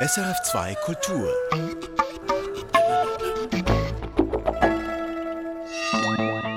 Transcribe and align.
SRF2 0.00 0.76
Kultur. 0.84 1.28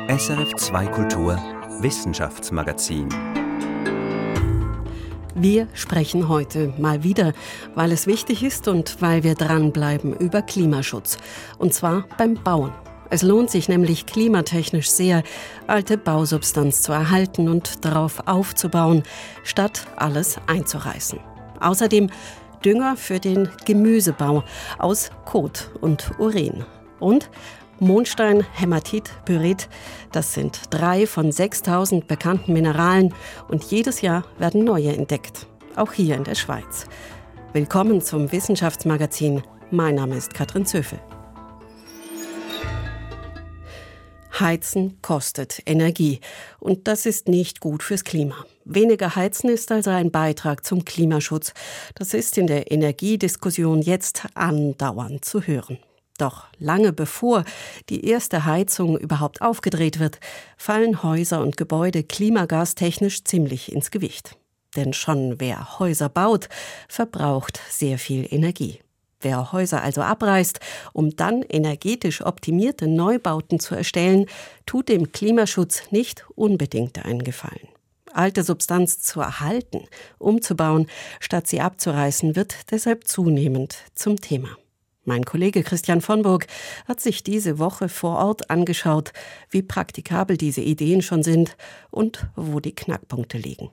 SRF2 0.07 0.91
Kultur 0.91 1.41
Wissenschaftsmagazin. 1.79 3.09
Wir 5.33 5.67
sprechen 5.73 6.29
heute 6.29 6.71
mal 6.77 7.03
wieder, 7.03 7.33
weil 7.73 7.91
es 7.91 8.05
wichtig 8.05 8.43
ist 8.43 8.67
und 8.67 9.01
weil 9.01 9.23
wir 9.23 9.33
dranbleiben 9.33 10.15
über 10.15 10.43
Klimaschutz. 10.43 11.17
Und 11.57 11.73
zwar 11.73 12.05
beim 12.19 12.35
Bauen. 12.35 12.71
Es 13.09 13.23
lohnt 13.23 13.49
sich 13.49 13.67
nämlich 13.67 14.05
klimatechnisch 14.05 14.91
sehr, 14.91 15.23
alte 15.65 15.97
Bausubstanz 15.97 16.83
zu 16.83 16.91
erhalten 16.91 17.49
und 17.49 17.83
darauf 17.83 18.27
aufzubauen, 18.27 19.01
statt 19.43 19.87
alles 19.95 20.37
einzureißen. 20.45 21.19
Außerdem 21.59 22.09
Dünger 22.63 22.95
für 22.95 23.19
den 23.19 23.49
Gemüsebau 23.65 24.43
aus 24.77 25.11
Kot 25.25 25.71
und 25.81 26.11
Urin. 26.19 26.63
Und 26.99 27.29
Mondstein, 27.79 28.45
Hämatit, 28.53 29.11
Pyrit, 29.25 29.67
das 30.11 30.33
sind 30.33 30.61
drei 30.69 31.07
von 31.07 31.31
6000 31.31 32.07
bekannten 32.07 32.53
Mineralen 32.53 33.13
und 33.47 33.63
jedes 33.63 34.01
Jahr 34.01 34.23
werden 34.37 34.63
neue 34.63 34.95
entdeckt, 34.95 35.47
auch 35.75 35.91
hier 35.91 36.15
in 36.15 36.23
der 36.23 36.35
Schweiz. 36.35 36.85
Willkommen 37.53 38.01
zum 38.01 38.31
Wissenschaftsmagazin. 38.31 39.41
Mein 39.71 39.95
Name 39.95 40.15
ist 40.15 40.33
Katrin 40.35 40.65
Zöfel. 40.65 40.99
Heizen 44.39 45.01
kostet 45.01 45.61
Energie 45.65 46.19
und 46.59 46.87
das 46.87 47.05
ist 47.05 47.27
nicht 47.27 47.59
gut 47.59 47.83
fürs 47.83 48.03
Klima. 48.03 48.45
Weniger 48.65 49.15
heizen 49.15 49.49
ist 49.49 49.71
also 49.71 49.89
ein 49.89 50.11
Beitrag 50.11 50.65
zum 50.65 50.85
Klimaschutz. 50.85 51.53
Das 51.95 52.13
ist 52.13 52.37
in 52.37 52.47
der 52.47 52.71
Energiediskussion 52.71 53.81
jetzt 53.81 54.25
andauernd 54.33 55.25
zu 55.25 55.41
hören. 55.41 55.79
Doch 56.17 56.45
lange 56.59 56.93
bevor 56.93 57.43
die 57.89 58.05
erste 58.05 58.45
Heizung 58.45 58.97
überhaupt 58.97 59.41
aufgedreht 59.41 59.99
wird, 59.99 60.19
fallen 60.55 61.01
Häuser 61.01 61.41
und 61.41 61.57
Gebäude 61.57 62.03
klimagastechnisch 62.03 63.23
ziemlich 63.23 63.71
ins 63.71 63.89
Gewicht. 63.89 64.37
Denn 64.75 64.93
schon 64.93 65.39
wer 65.39 65.79
Häuser 65.79 66.09
baut, 66.09 66.47
verbraucht 66.87 67.59
sehr 67.69 67.97
viel 67.97 68.27
Energie. 68.29 68.79
Wer 69.21 69.51
Häuser 69.51 69.81
also 69.81 70.01
abreißt, 70.01 70.59
um 70.93 71.15
dann 71.15 71.43
energetisch 71.43 72.25
optimierte 72.25 72.87
Neubauten 72.87 73.59
zu 73.59 73.75
erstellen, 73.75 74.25
tut 74.65 74.89
dem 74.89 75.11
Klimaschutz 75.11 75.91
nicht 75.91 76.25
unbedingt 76.35 77.05
einen 77.05 77.23
Gefallen. 77.23 77.69
Alte 78.13 78.43
Substanz 78.43 78.99
zu 78.99 79.21
erhalten, 79.21 79.85
umzubauen, 80.17 80.87
statt 81.19 81.47
sie 81.47 81.61
abzureißen, 81.61 82.35
wird 82.35 82.71
deshalb 82.71 83.07
zunehmend 83.07 83.77
zum 83.95 84.19
Thema. 84.19 84.49
Mein 85.03 85.23
Kollege 85.23 85.63
Christian 85.63 86.01
von 86.01 86.21
Burg 86.21 86.45
hat 86.87 86.99
sich 86.99 87.23
diese 87.23 87.57
Woche 87.57 87.89
vor 87.89 88.17
Ort 88.17 88.49
angeschaut, 88.51 89.13
wie 89.49 89.63
praktikabel 89.63 90.37
diese 90.37 90.61
Ideen 90.61 91.01
schon 91.01 91.23
sind 91.23 91.57
und 91.89 92.27
wo 92.35 92.59
die 92.59 92.75
Knackpunkte 92.75 93.37
liegen. 93.37 93.71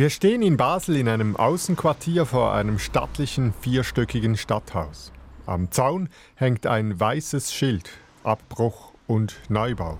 Wir 0.00 0.08
stehen 0.08 0.40
in 0.40 0.56
Basel 0.56 0.96
in 0.96 1.08
einem 1.08 1.36
Außenquartier 1.36 2.24
vor 2.24 2.54
einem 2.54 2.78
stattlichen 2.78 3.52
vierstöckigen 3.52 4.38
Stadthaus. 4.38 5.12
Am 5.44 5.70
Zaun 5.70 6.08
hängt 6.36 6.66
ein 6.66 6.98
weißes 6.98 7.52
Schild 7.52 7.90
Abbruch 8.24 8.94
und 9.06 9.36
Neubau. 9.50 9.98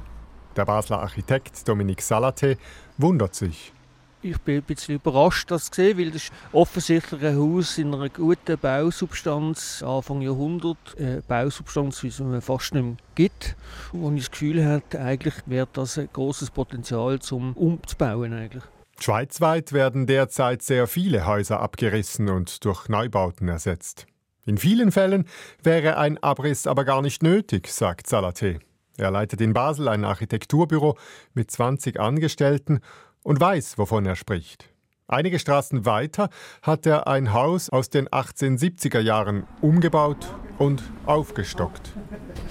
Der 0.56 0.64
Basler 0.64 1.00
Architekt 1.00 1.68
Dominik 1.68 2.00
Salate 2.00 2.56
wundert 2.96 3.34
sich. 3.34 3.74
Ich 4.22 4.38
bin 4.38 4.56
ein 4.56 4.62
bisschen 4.62 4.94
überrascht, 4.94 5.50
das 5.50 5.70
zu 5.70 5.82
sehen, 5.82 5.98
weil 5.98 6.10
das 6.12 6.22
ist 6.22 6.32
offensichtlich 6.52 7.22
ein 7.22 7.36
Haus 7.36 7.76
in 7.76 7.92
einer 7.92 8.08
guten 8.08 8.56
Bausubstanz, 8.56 9.82
Anfang 9.86 10.22
Jahrhundert, 10.22 10.78
eine 10.98 11.20
Bausubstanz, 11.28 12.02
wie 12.02 12.08
es 12.08 12.20
man 12.20 12.40
fast 12.40 12.72
nicht 12.72 12.84
mehr 12.84 12.96
gibt. 13.16 13.54
Und 13.92 14.16
ich 14.16 14.22
das 14.22 14.30
Gefühl 14.30 14.64
habe, 14.64 14.98
eigentlich 14.98 15.34
wäre 15.44 15.68
das 15.70 15.98
ein 15.98 16.08
großes 16.10 16.52
Potenzial 16.52 17.18
zum 17.18 17.52
umzubauen 17.52 18.32
eigentlich. 18.32 18.64
Schweizweit 19.02 19.72
werden 19.72 20.06
derzeit 20.06 20.62
sehr 20.62 20.86
viele 20.86 21.26
Häuser 21.26 21.60
abgerissen 21.60 22.28
und 22.28 22.64
durch 22.64 22.88
Neubauten 22.88 23.48
ersetzt. 23.48 24.06
In 24.46 24.58
vielen 24.58 24.92
Fällen 24.92 25.26
wäre 25.62 25.96
ein 25.96 26.18
Abriss 26.22 26.66
aber 26.66 26.84
gar 26.84 27.02
nicht 27.02 27.22
nötig, 27.22 27.68
sagt 27.68 28.06
Salate. 28.06 28.60
Er 28.96 29.10
leitet 29.10 29.40
in 29.40 29.52
Basel 29.52 29.88
ein 29.88 30.04
Architekturbüro 30.04 30.96
mit 31.34 31.50
20 31.50 32.00
Angestellten 32.00 32.80
und 33.22 33.40
weiß, 33.40 33.78
wovon 33.78 34.06
er 34.06 34.16
spricht. 34.16 34.69
Einige 35.10 35.40
Straßen 35.40 35.86
weiter 35.86 36.30
hat 36.62 36.86
er 36.86 37.08
ein 37.08 37.32
Haus 37.32 37.68
aus 37.68 37.90
den 37.90 38.08
1870er 38.08 39.00
Jahren 39.00 39.42
umgebaut 39.60 40.28
und 40.56 40.84
aufgestockt. 41.04 41.90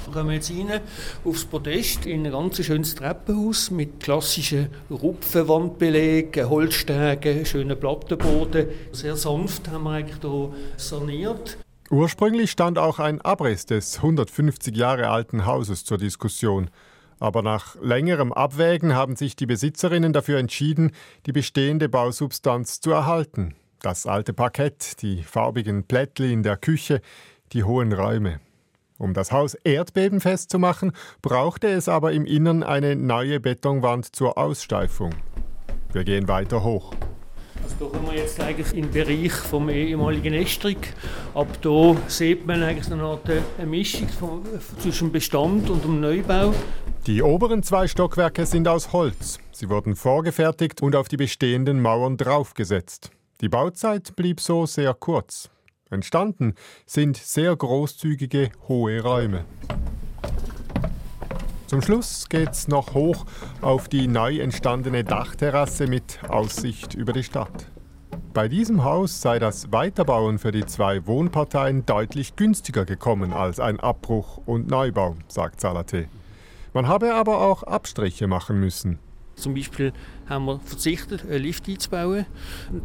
Wir 0.05 0.13
kommen 0.13 0.31
jetzt 0.31 0.51
rein 0.51 0.81
aufs 1.23 1.45
Podest 1.45 2.05
in 2.05 2.25
ein 2.25 2.33
ganz 2.33 2.61
schönes 2.61 2.95
Treppenhaus 2.95 3.71
mit 3.71 4.01
klassischen 4.01 4.67
Rupfenwandbelägen, 4.91 6.49
Holzstegen, 6.49 7.45
schönen 7.45 7.79
Plattenboden. 7.79 8.67
Sehr 8.91 9.15
sanft 9.15 9.69
haben 9.69 9.85
wir 9.85 9.91
eigentlich 9.91 10.19
hier 10.21 10.53
saniert. 10.75 11.57
Ursprünglich 11.89 12.51
stand 12.51 12.77
auch 12.77 12.99
ein 12.99 13.21
Abriss 13.21 13.67
des 13.67 13.99
150 13.99 14.75
Jahre 14.75 15.07
alten 15.07 15.45
Hauses 15.45 15.85
zur 15.85 15.97
Diskussion. 15.97 16.69
Aber 17.19 17.41
nach 17.41 17.75
längerem 17.81 18.31
Abwägen 18.31 18.95
haben 18.95 19.15
sich 19.15 19.35
die 19.35 19.45
Besitzerinnen 19.45 20.13
dafür 20.13 20.39
entschieden, 20.39 20.91
die 21.25 21.31
bestehende 21.31 21.89
Bausubstanz 21.89 22.79
zu 22.79 22.91
erhalten. 22.91 23.55
Das 23.81 24.05
alte 24.05 24.33
Parkett, 24.33 25.01
die 25.01 25.23
farbigen 25.23 25.83
Plättli 25.83 26.33
in 26.33 26.43
der 26.43 26.57
Küche, 26.57 27.01
die 27.53 27.63
hohen 27.63 27.93
Räume. 27.93 28.39
Um 28.97 29.13
das 29.13 29.31
Haus 29.31 29.53
erdbebenfest 29.53 30.49
zu 30.49 30.59
machen, 30.59 30.91
brauchte 31.21 31.67
es 31.67 31.87
aber 31.87 32.11
im 32.11 32.25
Innern 32.25 32.63
eine 32.63 32.97
neue 32.97 33.39
Betonwand 33.39 34.13
zur 34.13 34.37
Aussteifung. 34.37 35.15
Wir 35.93 36.03
gehen 36.03 36.27
weiter 36.27 36.63
hoch. 36.63 36.93
Also 37.63 37.75
da 37.79 37.97
kommen 37.97 38.11
wir 38.11 38.17
jetzt 38.17 38.39
eigentlich 38.41 38.71
den 38.71 38.91
Bereich 38.91 39.31
vom 39.31 39.69
ehemaligen 39.69 40.33
Estrig. 40.33 40.93
Ab 41.33 41.47
hier 41.61 41.97
sieht 42.07 42.45
man 42.45 42.61
eigentlich 42.61 42.91
eine 42.91 43.03
Art 43.03 43.29
Mischung 43.65 44.07
zwischen 44.79 45.11
Bestand 45.11 45.69
und 45.69 45.83
dem 45.83 46.01
Neubau. 46.01 46.53
Die 47.09 47.23
oberen 47.23 47.63
zwei 47.63 47.87
Stockwerke 47.87 48.45
sind 48.45 48.67
aus 48.67 48.93
Holz. 48.93 49.39
Sie 49.51 49.67
wurden 49.67 49.95
vorgefertigt 49.95 50.83
und 50.83 50.95
auf 50.95 51.07
die 51.07 51.17
bestehenden 51.17 51.81
Mauern 51.81 52.17
draufgesetzt. 52.17 53.09
Die 53.41 53.49
Bauzeit 53.49 54.15
blieb 54.15 54.39
so 54.39 54.67
sehr 54.67 54.93
kurz. 54.93 55.49
Entstanden 55.89 56.53
sind 56.85 57.17
sehr 57.17 57.55
großzügige 57.55 58.51
hohe 58.67 59.01
Räume. 59.01 59.45
Zum 61.65 61.81
Schluss 61.81 62.29
geht's 62.29 62.67
noch 62.67 62.93
hoch 62.93 63.25
auf 63.61 63.89
die 63.89 64.07
neu 64.07 64.37
entstandene 64.37 65.03
Dachterrasse 65.03 65.87
mit 65.87 66.19
Aussicht 66.29 66.93
über 66.93 67.11
die 67.11 67.23
Stadt. 67.23 67.71
Bei 68.35 68.47
diesem 68.47 68.83
Haus 68.83 69.19
sei 69.19 69.39
das 69.39 69.71
Weiterbauen 69.71 70.37
für 70.37 70.51
die 70.51 70.67
zwei 70.67 71.07
Wohnparteien 71.07 71.87
deutlich 71.87 72.35
günstiger 72.35 72.85
gekommen 72.85 73.33
als 73.33 73.59
ein 73.59 73.79
Abbruch 73.79 74.37
und 74.45 74.67
Neubau, 74.67 75.15
sagt 75.27 75.59
Salate. 75.59 76.07
Man 76.79 76.87
habe 76.87 77.13
aber 77.13 77.41
auch 77.41 77.63
Abstriche 77.63 78.27
machen 78.27 78.57
müssen. 78.57 78.99
Zum 79.35 79.53
Beispiel 79.53 79.91
haben 80.29 80.45
wir 80.45 80.61
verzichtet, 80.61 81.25
einen 81.25 81.43
Lift 81.43 81.67
einzubauen. 81.67 82.25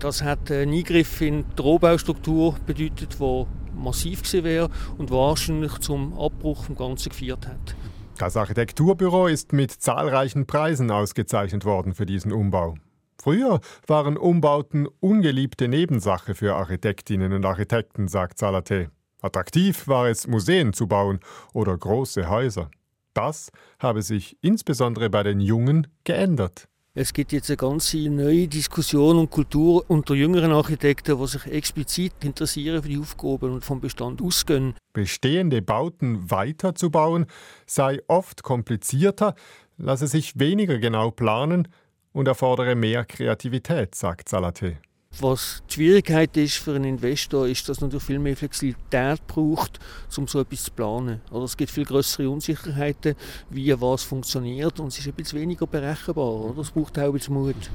Das 0.01 0.21
hat 0.21 0.51
einen 0.51 0.73
Eingriff 0.75 1.21
in 1.21 1.45
die 1.57 1.63
Rohbaustruktur 1.63 2.57
bedeutet, 2.67 3.21
der 3.21 3.47
massiv 3.73 4.25
gewesen 4.25 4.43
wäre 4.43 4.71
und 4.99 5.13
wahrscheinlich 5.13 5.79
zum 5.79 6.13
Abbruch 6.19 6.65
vom 6.65 6.75
Ganzen 6.75 7.11
geführt 7.11 7.47
hat. 7.47 7.77
Das 8.19 8.37
Architekturbüro 8.37 9.29
ist 9.29 9.53
mit 9.53 9.71
zahlreichen 9.71 10.45
Preisen 10.45 10.91
ausgezeichnet 10.91 11.65
worden 11.65 11.95
für 11.95 12.05
diesen 12.05 12.33
Umbau. 12.33 12.75
Früher 13.23 13.61
waren 13.87 14.17
Umbauten 14.17 14.89
ungeliebte 14.99 15.69
Nebensache 15.69 16.35
für 16.35 16.57
Architektinnen 16.57 17.33
und 17.33 17.47
Architekten, 17.47 18.09
sagt 18.09 18.39
Salate. 18.39 18.91
Attraktiv 19.23 19.87
war 19.87 20.09
es, 20.09 20.27
Museen 20.27 20.73
zu 20.73 20.89
bauen 20.89 21.21
oder 21.53 21.79
große 21.79 22.29
Häuser. 22.29 22.73
Das 23.15 23.51
habe 23.79 24.03
sich 24.03 24.37
insbesondere 24.43 25.09
bei 25.09 25.23
den 25.23 25.41
Jungen 25.41 25.87
geändert. 26.05 26.69
Es 26.97 27.13
gibt 27.13 27.33
jetzt 27.33 27.51
eine 27.51 27.57
ganze 27.57 28.09
neue 28.09 28.47
Diskussion 28.47 29.19
und 29.19 29.31
Kultur 29.31 29.85
unter 29.89 30.15
jüngeren 30.15 30.53
Architekten, 30.53 31.19
die 31.19 31.27
sich 31.27 31.45
explizit 31.47 32.13
interessieren 32.23 32.83
für 32.85 32.89
die 32.89 32.99
Aufgaben 32.99 33.53
und 33.53 33.65
vom 33.65 33.81
Bestand 33.81 34.23
ausgehen. 34.23 34.75
Bestehende 34.93 35.61
Bauten 35.61 36.31
weiterzubauen 36.31 37.27
sei 37.67 38.01
oft 38.07 38.45
komplizierter, 38.45 39.35
lasse 39.77 40.07
sich 40.07 40.39
weniger 40.39 40.79
genau 40.79 41.11
planen 41.11 41.67
und 42.13 42.29
erfordere 42.29 42.77
mehr 42.77 43.05
Kreativität, 43.05 43.97
sagt 43.97 44.29
Salate. 44.29 44.79
Was 45.21 45.63
die 45.69 45.75
Schwierigkeit 45.75 46.37
ist 46.37 46.57
für 46.57 46.75
einen 46.75 46.85
Investor, 46.85 47.47
ist, 47.47 47.69
dass 47.69 47.79
es 47.79 47.83
natürlich 47.83 48.05
viel 48.05 48.19
mehr 48.19 48.37
Flexibilität 48.37 49.25
braucht, 49.27 49.79
um 50.17 50.27
so 50.27 50.41
etwas 50.41 50.65
zu 50.65 50.73
planen. 50.73 51.21
Oder 51.31 51.45
es 51.45 51.57
gibt 51.57 51.71
viel 51.71 51.85
größere 51.85 52.29
Unsicherheiten, 52.29 53.15
wie 53.51 53.81
was 53.81 54.03
funktioniert 54.03 54.81
und 54.81 54.89
es 54.89 54.99
ist 54.99 55.07
ein 55.07 55.39
weniger 55.41 55.67
berechenbar. 55.67 56.33
Oder? 56.33 56.61
Es 56.61 56.71
braucht 56.71 56.99
auch 56.99 57.15
ein 57.15 57.33
Mut. 57.33 57.71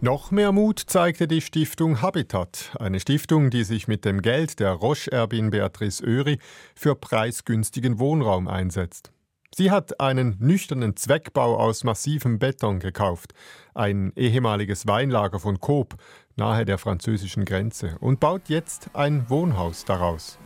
Noch 0.00 0.30
mehr 0.30 0.52
Mut 0.52 0.78
zeigte 0.86 1.26
die 1.26 1.40
Stiftung 1.40 2.02
Habitat, 2.02 2.70
eine 2.78 3.00
Stiftung, 3.00 3.48
die 3.48 3.64
sich 3.64 3.88
mit 3.88 4.04
dem 4.04 4.20
Geld 4.20 4.60
der 4.60 4.72
Roche-Erbin 4.72 5.50
Beatrice 5.50 6.04
Öri 6.04 6.38
für 6.74 6.94
preisgünstigen 6.94 7.98
Wohnraum 7.98 8.46
einsetzt. 8.46 9.10
Sie 9.58 9.70
hat 9.70 10.00
einen 10.00 10.36
nüchternen 10.38 10.96
Zweckbau 10.96 11.56
aus 11.56 11.82
massivem 11.82 12.38
Beton 12.38 12.78
gekauft, 12.78 13.32
ein 13.72 14.12
ehemaliges 14.14 14.86
Weinlager 14.86 15.40
von 15.40 15.60
Coop 15.60 15.94
nahe 16.36 16.66
der 16.66 16.76
französischen 16.76 17.46
Grenze, 17.46 17.96
und 18.00 18.20
baut 18.20 18.50
jetzt 18.50 18.90
ein 18.92 19.30
Wohnhaus 19.30 19.86
daraus. 19.86 20.36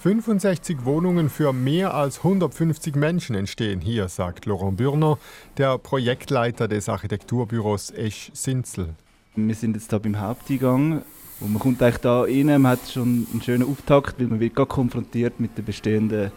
65 0.00 0.84
Wohnungen 0.84 1.30
für 1.30 1.54
mehr 1.54 1.94
als 1.94 2.18
150 2.18 2.94
Menschen 2.94 3.34
entstehen 3.34 3.80
hier, 3.80 4.10
sagt 4.10 4.44
Laurent 4.44 4.76
Bürner, 4.76 5.16
der 5.56 5.78
Projektleiter 5.78 6.68
des 6.68 6.90
Architekturbüros 6.90 7.90
Esch 7.90 8.30
Sinzel. 8.34 8.96
Wir 9.34 9.54
sind 9.54 9.76
jetzt 9.76 9.88
hier 9.88 9.98
beim 9.98 10.20
Haupteingang 10.20 11.04
und 11.44 11.52
man 11.52 11.60
kommt 11.60 11.82
eigentlich 11.82 11.98
da 11.98 12.22
rein, 12.22 12.46
man 12.46 12.66
hat 12.66 12.80
schon 12.90 13.26
einen 13.30 13.42
schönen 13.42 13.68
Auftakt, 13.70 14.18
weil 14.18 14.26
man 14.26 14.40
wird 14.40 14.54
gerade 14.54 14.68
konfrontiert 14.68 15.40
mit 15.40 15.56
den 15.58 15.64
bestehenden 15.64 16.32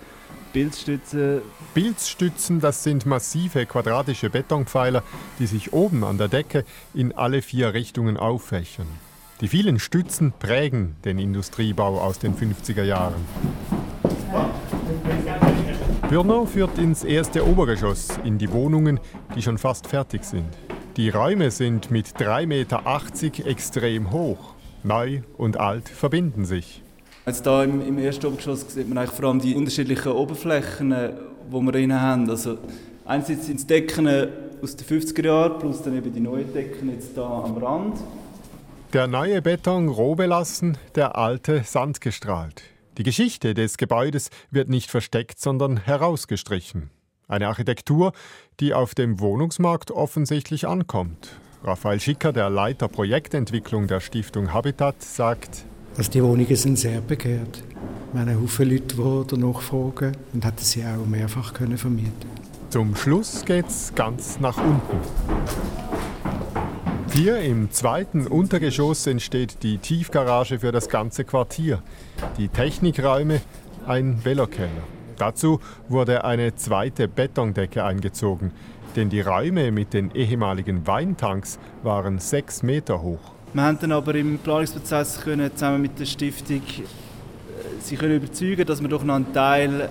Bildstützen. 0.52 1.42
Bildstützen, 1.74 2.60
das 2.60 2.84
sind 2.84 3.06
massive 3.06 3.66
quadratische 3.66 4.30
Betonpfeiler, 4.30 5.04
die 5.40 5.48
sich 5.48 5.72
oben 5.72 6.04
an 6.04 6.18
der 6.18 6.28
Decke 6.28 6.66
in 6.94 7.14
alle 7.14 7.42
vier 7.42 7.74
Richtungen 7.74 8.18
auffächern. 8.18 8.88
Die 9.40 9.48
vielen 9.48 9.80
Stützen 9.80 10.34
prägen 10.38 10.96
den 11.06 11.20
Industriebau 11.20 12.00
aus 12.00 12.20
den 12.20 12.36
50er 12.36 12.84
Jahren. 12.84 13.24
Bürner 16.10 16.48
führt 16.48 16.78
ins 16.80 17.04
erste 17.04 17.46
Obergeschoss, 17.46 18.20
in 18.24 18.38
die 18.38 18.52
Wohnungen, 18.52 19.00
die 19.36 19.42
schon 19.42 19.58
fast 19.58 19.88
fertig 19.88 20.24
sind. 20.24 20.50
Die 20.96 21.10
Räume 21.10 21.52
sind 21.52 21.92
mit 21.92 22.08
3,80 22.08 22.46
Meter 22.48 23.46
extrem 23.46 24.12
hoch. 24.12 24.57
Neu 24.84 25.22
und 25.38 25.60
alt 25.60 25.90
verbinden 25.90 26.46
sich. 26.46 26.82
Jetzt 27.26 27.44
hier 27.44 27.64
im, 27.64 27.86
im 27.86 27.98
ersten 27.98 28.28
Obergeschoss 28.28 28.66
sieht 28.74 28.88
man 28.88 28.98
eigentlich 28.98 29.12
vor 29.12 29.26
allem 29.26 29.42
die 29.42 29.56
unterschiedlichen 29.56 30.12
Oberflächen, 30.12 30.92
die 30.92 31.54
wir 31.54 31.72
drin 31.72 32.00
haben. 32.00 32.30
Also 32.30 32.58
einerseits 33.06 33.48
sind 33.48 33.60
es 33.60 33.68
Decken 33.68 34.08
aus 34.62 34.76
den 34.76 34.88
50er 34.88 35.26
Jahren, 35.26 35.60
plus 35.60 35.84
dann 35.84 35.98
eben 35.98 36.14
die 36.14 36.20
neuen 36.20 36.54
Decken 36.54 36.92
jetzt 36.92 37.14
hier 37.14 37.24
am 37.24 37.58
Rand. 37.58 37.98
Der 38.94 39.08
neue 39.08 39.42
Beton 39.42 39.90
roh 39.90 40.16
belassen, 40.16 40.78
der 40.96 41.18
alte 41.18 41.64
sandgestrahlt. 41.66 42.64
Die 42.98 43.04
Geschichte 43.04 43.54
des 43.54 43.78
Gebäudes 43.78 44.30
wird 44.50 44.70
nicht 44.70 44.90
versteckt, 44.90 45.40
sondern 45.40 45.78
herausgestrichen. 45.78 46.90
Eine 47.28 47.50
Architektur, 47.50 48.14
die 48.62 48.74
auf 48.74 48.96
dem 48.96 49.20
Wohnungsmarkt 49.20 49.92
offensichtlich 49.92 50.66
ankommt. 50.66 51.36
Raphael 51.64 52.00
Schicker, 52.00 52.32
der 52.32 52.50
Leiter 52.50 52.88
Projektentwicklung 52.88 53.88
der 53.88 54.00
Stiftung 54.00 54.54
Habitat, 54.54 55.02
sagt, 55.02 55.66
also 55.98 56.12
die 56.12 56.24
Wohnungen 56.24 56.56
sind 56.56 56.78
sehr 56.78 57.02
begehrt. 57.02 57.64
Wir 58.14 58.22
haben 58.22 58.42
Haufen 58.42 58.70
Leute, 58.70 58.96
die 58.96 59.28
danach 59.28 59.62
fragen 59.62 60.16
und 60.34 60.46
hätten 60.46 60.64
sie 60.64 60.84
auch 60.84 61.06
mehrfach 61.06 61.54
können 61.54 61.78
vermieten 61.78 62.30
Zum 62.70 62.96
Schluss 62.96 63.44
geht 63.44 63.68
es 63.68 63.94
ganz 63.96 64.40
nach 64.40 64.58
unten. 64.58 65.00
Hier 67.12 67.40
im 67.40 67.72
zweiten 67.72 68.28
Untergeschoss 68.28 69.08
entsteht 69.08 69.64
die 69.64 69.80
Tiefgarage 69.80 70.60
für 70.60 70.72
das 70.72 70.88
ganze 70.88 71.24
Quartier, 71.26 71.82
die 72.38 72.50
Technikräume, 72.50 73.42
ein 73.88 74.24
Velokeller. 74.24 74.70
Dazu 75.18 75.60
wurde 75.90 76.24
eine 76.24 76.54
zweite 76.56 77.08
Betondecke 77.08 77.84
eingezogen, 77.84 78.52
denn 78.98 79.10
die 79.10 79.22
Räume 79.22 79.72
mit 79.72 79.94
den 79.94 80.12
ehemaligen 80.12 80.86
Weintanks 80.88 81.60
waren 81.84 82.20
sechs 82.20 82.64
Meter 82.64 83.02
hoch. 83.02 83.20
Wir 83.54 83.64
haben 83.64 83.78
dann 83.80 83.92
aber 83.92 84.16
im 84.16 84.40
Planungsprozess 84.40 85.22
können, 85.22 85.50
zusammen 85.54 85.84
mit 85.84 85.98
der 86.00 86.06
Stiftung 86.06 86.58
äh, 86.58 86.84
sie 87.80 87.96
können 87.96 88.16
überzeugen, 88.16 88.66
dass 88.66 88.82
wir 88.82 88.90
doch 88.90 89.04
noch 89.04 89.16
einen 89.16 89.32
Teil 89.32 89.90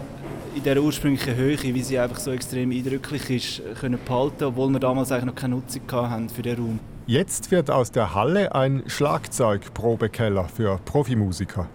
in 0.54 0.62
der 0.62 0.82
ursprünglichen 0.82 1.36
Höhe, 1.36 1.58
wie 1.62 1.82
sie 1.82 1.98
einfach 1.98 2.18
so 2.18 2.32
extrem 2.32 2.70
eindrücklich 2.70 3.30
ist, 3.30 3.80
können 3.80 3.98
behalten, 4.04 4.44
obwohl 4.44 4.70
wir 4.70 4.80
damals 4.80 5.12
eigentlich 5.12 5.26
noch 5.26 5.34
keine 5.34 5.54
Nutzung 5.54 5.82
hatten 5.92 6.28
für 6.28 6.42
den 6.42 6.56
Raum. 6.56 6.80
Jetzt 7.06 7.50
wird 7.50 7.70
aus 7.70 7.92
der 7.92 8.14
Halle 8.14 8.54
ein 8.54 8.82
Schlagzeugprobekeller 8.86 10.48
für 10.48 10.80
Profimusiker. 10.84 11.68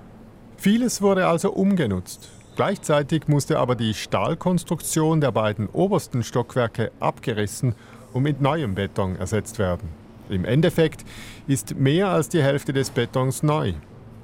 Vieles 0.58 1.02
wurde 1.02 1.28
also 1.28 1.52
umgenutzt. 1.54 2.30
Gleichzeitig 2.56 3.28
musste 3.28 3.60
aber 3.60 3.76
die 3.76 3.94
Stahlkonstruktion 3.94 5.22
der 5.22 5.32
beiden 5.32 5.68
obersten 5.68 6.24
Stockwerke 6.24 6.92
abgerissen 7.00 7.76
und 8.14 8.24
mit 8.24 8.42
neuem 8.42 8.76
Beton 8.76 9.16
ersetzt 9.16 9.58
werden. 9.58 9.90
Im 10.30 10.46
Endeffekt 10.46 11.06
ist 11.48 11.76
mehr 11.76 12.10
als 12.10 12.30
die 12.30 12.44
Hälfte 12.44 12.74
des 12.74 12.90
Betons 12.90 13.42
neu. 13.42 13.74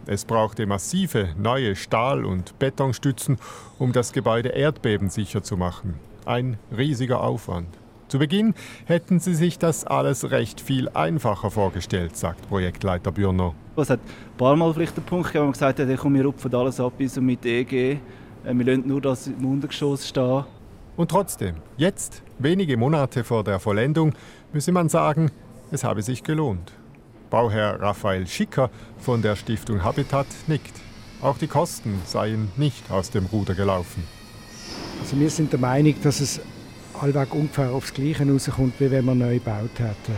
Es 0.05 0.23
brauchte 0.23 0.65
massive 0.65 1.29
neue 1.37 1.75
Stahl- 1.75 2.25
und 2.25 2.57
Betonstützen, 2.59 3.37
um 3.77 3.91
das 3.91 4.13
Gebäude 4.13 4.49
erdbebensicher 4.49 5.43
zu 5.43 5.57
machen. 5.57 5.95
Ein 6.25 6.57
riesiger 6.75 7.21
Aufwand. 7.21 7.67
Zu 8.07 8.19
Beginn 8.19 8.53
hätten 8.85 9.19
sie 9.19 9.35
sich 9.35 9.59
das 9.59 9.83
alles 9.83 10.31
recht 10.31 10.61
viel 10.61 10.87
einfacher 10.89 11.51
vorgestellt, 11.51 12.15
sagt 12.15 12.47
Projektleiter 12.47 13.11
Bürner. 13.11 13.53
Es 13.75 13.89
hat 13.89 13.99
ein 13.99 14.37
paar 14.37 14.55
Mal 14.55 14.73
vielleicht 14.73 14.95
den 14.95 15.03
Punkt 15.03 15.27
gegeben, 15.27 15.41
wo 15.41 15.45
man 15.47 15.53
gesagt 15.53 15.79
hat, 15.79 15.97
komm, 15.97 16.13
wir 16.13 16.25
rupfen 16.25 16.53
alles 16.55 16.79
ab 16.79 16.93
bis 16.97 17.19
mit 17.19 17.45
EG. 17.45 17.91
Äh, 17.93 17.97
wir 18.45 18.65
lassen 18.65 18.87
nur 18.87 19.01
das 19.01 19.27
im 19.27 19.45
Untergeschoss 19.45 20.07
stehen. 20.07 20.45
Und 20.95 21.11
trotzdem, 21.11 21.55
jetzt, 21.75 22.23
wenige 22.39 22.77
Monate 22.77 23.25
vor 23.25 23.43
der 23.43 23.59
Vollendung, 23.59 24.13
müsse 24.53 24.71
man 24.71 24.87
sagen, 24.87 25.29
es 25.71 25.83
habe 25.83 26.01
sich 26.01 26.23
gelohnt. 26.23 26.71
Bauherr 27.29 27.81
Raphael 27.81 28.25
Schicker 28.25 28.69
von 28.99 29.21
der 29.21 29.35
Stiftung 29.35 29.83
Habitat 29.83 30.27
nickt. 30.47 30.73
Auch 31.21 31.37
die 31.37 31.47
Kosten 31.47 32.01
seien 32.05 32.51
nicht 32.55 32.89
aus 32.89 33.11
dem 33.11 33.25
Ruder 33.25 33.53
gelaufen. 33.53 34.01
Also 35.01 35.19
wir 35.19 35.29
sind 35.29 35.51
der 35.51 35.59
Meinung, 35.59 35.95
dass 36.01 36.21
es 36.21 36.39
allweg 37.01 37.33
ungefähr 37.33 37.71
aufs 37.71 37.93
Gleiche 37.93 38.29
rauskommt, 38.29 38.79
wie 38.79 38.91
wenn 38.91 39.05
man 39.05 39.19
neu 39.19 39.35
gebaut 39.35 39.77
hätte. 39.77 40.13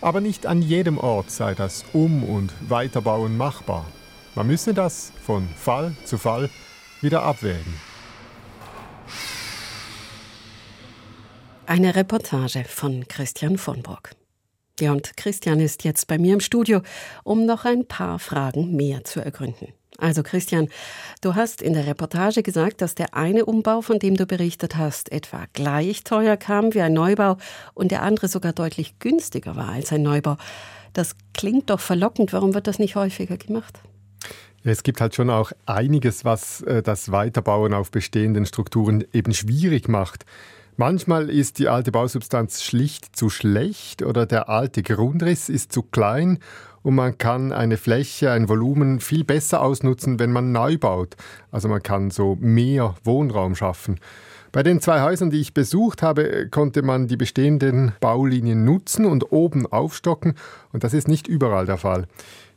Aber 0.00 0.20
nicht 0.20 0.46
an 0.46 0.62
jedem 0.62 0.98
Ort 0.98 1.30
sei 1.30 1.54
das 1.54 1.84
Um- 1.92 2.22
und 2.22 2.52
Weiterbauen 2.68 3.36
machbar. 3.36 3.84
Man 4.34 4.46
müsse 4.46 4.74
das 4.74 5.12
von 5.22 5.48
Fall 5.56 5.92
zu 6.04 6.18
Fall 6.18 6.50
wieder 7.00 7.22
abwägen. 7.22 7.74
Eine 11.66 11.94
Reportage 11.94 12.64
von 12.64 13.06
Christian 13.08 13.58
von 13.58 13.82
Burg. 13.82 14.12
Ja, 14.80 14.92
und 14.92 15.16
Christian 15.16 15.60
ist 15.60 15.84
jetzt 15.84 16.06
bei 16.06 16.16
mir 16.16 16.34
im 16.34 16.40
Studio, 16.40 16.82
um 17.24 17.44
noch 17.44 17.64
ein 17.64 17.86
paar 17.86 18.18
Fragen 18.18 18.76
mehr 18.76 19.04
zu 19.04 19.20
ergründen. 19.20 19.77
Also 20.00 20.22
Christian, 20.22 20.68
du 21.22 21.34
hast 21.34 21.60
in 21.60 21.72
der 21.72 21.88
Reportage 21.88 22.44
gesagt, 22.44 22.82
dass 22.82 22.94
der 22.94 23.14
eine 23.14 23.44
Umbau, 23.44 23.82
von 23.82 23.98
dem 23.98 24.16
du 24.16 24.26
berichtet 24.26 24.76
hast, 24.76 25.10
etwa 25.10 25.46
gleich 25.54 26.04
teuer 26.04 26.36
kam 26.36 26.72
wie 26.72 26.80
ein 26.80 26.92
Neubau 26.92 27.36
und 27.74 27.90
der 27.90 28.02
andere 28.02 28.28
sogar 28.28 28.52
deutlich 28.52 29.00
günstiger 29.00 29.56
war 29.56 29.70
als 29.70 29.92
ein 29.92 30.02
Neubau. 30.02 30.36
Das 30.92 31.16
klingt 31.34 31.68
doch 31.70 31.80
verlockend. 31.80 32.32
Warum 32.32 32.54
wird 32.54 32.68
das 32.68 32.78
nicht 32.78 32.94
häufiger 32.94 33.36
gemacht? 33.36 33.80
Es 34.62 34.84
gibt 34.84 35.00
halt 35.00 35.16
schon 35.16 35.30
auch 35.30 35.50
einiges, 35.66 36.24
was 36.24 36.60
äh, 36.62 36.80
das 36.80 37.10
Weiterbauen 37.10 37.74
auf 37.74 37.90
bestehenden 37.90 38.46
Strukturen 38.46 39.04
eben 39.12 39.34
schwierig 39.34 39.88
macht. 39.88 40.26
Manchmal 40.76 41.28
ist 41.28 41.58
die 41.58 41.66
alte 41.66 41.90
Bausubstanz 41.90 42.62
schlicht 42.62 43.16
zu 43.16 43.30
schlecht 43.30 44.02
oder 44.02 44.26
der 44.26 44.48
alte 44.48 44.84
Grundriss 44.84 45.48
ist 45.48 45.72
zu 45.72 45.82
klein 45.82 46.38
und 46.88 46.94
man 46.94 47.18
kann 47.18 47.52
eine 47.52 47.76
Fläche, 47.76 48.30
ein 48.30 48.48
Volumen 48.48 49.00
viel 49.00 49.22
besser 49.22 49.60
ausnutzen, 49.60 50.18
wenn 50.18 50.32
man 50.32 50.52
neu 50.52 50.78
baut. 50.78 51.16
Also 51.50 51.68
man 51.68 51.82
kann 51.82 52.10
so 52.10 52.38
mehr 52.40 52.94
Wohnraum 53.04 53.54
schaffen. 53.54 54.00
Bei 54.52 54.62
den 54.62 54.80
zwei 54.80 55.02
Häusern, 55.02 55.28
die 55.28 55.38
ich 55.38 55.52
besucht 55.52 56.00
habe, 56.00 56.48
konnte 56.50 56.80
man 56.80 57.06
die 57.06 57.18
bestehenden 57.18 57.92
Baulinien 58.00 58.64
nutzen 58.64 59.04
und 59.04 59.32
oben 59.32 59.66
aufstocken 59.66 60.32
und 60.72 60.82
das 60.82 60.94
ist 60.94 61.08
nicht 61.08 61.28
überall 61.28 61.66
der 61.66 61.76
Fall. 61.76 62.06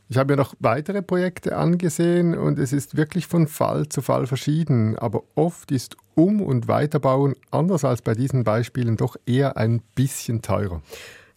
Ich 0.08 0.18
habe 0.18 0.32
mir 0.32 0.38
noch 0.38 0.56
weitere 0.62 1.02
Projekte 1.02 1.58
angesehen 1.58 2.34
und 2.34 2.58
es 2.58 2.72
ist 2.72 2.96
wirklich 2.96 3.28
von 3.28 3.48
Fall 3.48 3.90
zu 3.90 4.02
Fall 4.02 4.28
verschieden. 4.28 4.98
Aber 4.98 5.24
oft 5.36 5.72
ist 5.72 5.98
Um- 6.16 6.42
und 6.42 6.70
Weiterbauen, 6.70 7.36
anders 7.50 7.84
als 7.84 8.02
bei 8.02 8.14
diesen 8.14 8.46
Beispielen, 8.46 8.96
doch 8.96 9.18
eher 9.26 9.58
ein 9.58 9.82
bisschen 9.96 10.42
teurer. 10.42 10.82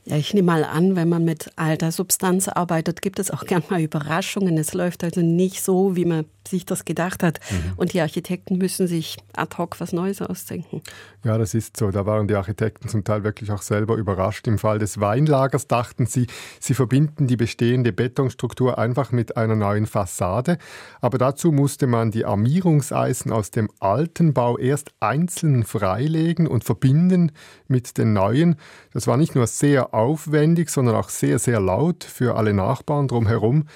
Ja, 0.06 0.16
ich 0.16 0.34
nehme 0.34 0.46
mal 0.46 0.64
an, 0.64 0.96
wenn 0.96 1.08
man 1.08 1.24
mit 1.24 1.50
alter 1.56 1.90
Substanz 1.90 2.48
arbeitet, 2.48 3.00
gibt 3.00 3.18
es 3.18 3.30
auch 3.30 3.44
gern 3.44 3.62
mal 3.70 3.80
Überraschungen. 3.80 4.58
Es 4.58 4.74
läuft 4.74 5.02
also 5.02 5.22
nicht 5.22 5.62
so, 5.62 5.96
wie 5.96 6.04
man 6.04 6.26
sich 6.46 6.66
das 6.66 6.84
gedacht 6.84 7.22
hat. 7.22 7.40
Mhm. 7.50 7.72
Und 7.76 7.92
die 7.94 8.00
Architekten 8.00 8.58
müssen 8.58 8.86
sich 8.86 9.16
ad 9.34 9.56
hoc 9.56 9.80
was 9.80 9.92
Neues 9.92 10.20
ausdenken. 10.20 10.82
Ja, 11.24 11.38
das 11.38 11.54
ist 11.54 11.76
so. 11.76 11.90
Da 11.90 12.04
waren 12.04 12.28
die 12.28 12.34
Architekten 12.34 12.88
zum 12.88 13.02
Teil 13.02 13.24
wirklich 13.24 13.50
auch 13.50 13.62
selber 13.62 13.96
überrascht. 13.96 14.46
Im 14.46 14.58
Fall 14.58 14.78
des 14.78 15.00
Weinlagers 15.00 15.68
dachten 15.68 16.04
sie, 16.04 16.26
sie 16.60 16.74
verbinden 16.74 17.26
die 17.26 17.36
bestehende 17.36 17.92
Betonstruktur 17.92 18.78
einfach 18.78 19.10
mit 19.10 19.36
einer 19.38 19.56
neuen 19.56 19.86
Fassade. 19.86 20.58
Aber 21.00 21.18
dazu 21.18 21.50
musste 21.50 21.86
man 21.86 22.10
die 22.10 22.26
Armierungseisen 22.26 23.32
aus 23.32 23.50
dem 23.50 23.70
alten 23.80 24.34
Bau 24.34 24.58
erst 24.58 24.90
einzeln 25.00 25.64
freilegen 25.64 26.46
und 26.46 26.64
verbinden 26.64 27.32
mit 27.68 27.96
den 27.96 28.12
neuen. 28.12 28.56
Das 28.92 29.06
war 29.06 29.16
nicht 29.16 29.34
nur 29.34 29.46
sehr 29.46 29.93
aufwendig, 29.94 30.70
sondern 30.70 30.96
auch 30.96 31.08
sehr, 31.08 31.38
sehr 31.38 31.60
laut 31.60 32.04
für 32.04 32.36
alle 32.36 32.52
Nachbarn 32.52 33.08
drumherum. 33.08 33.66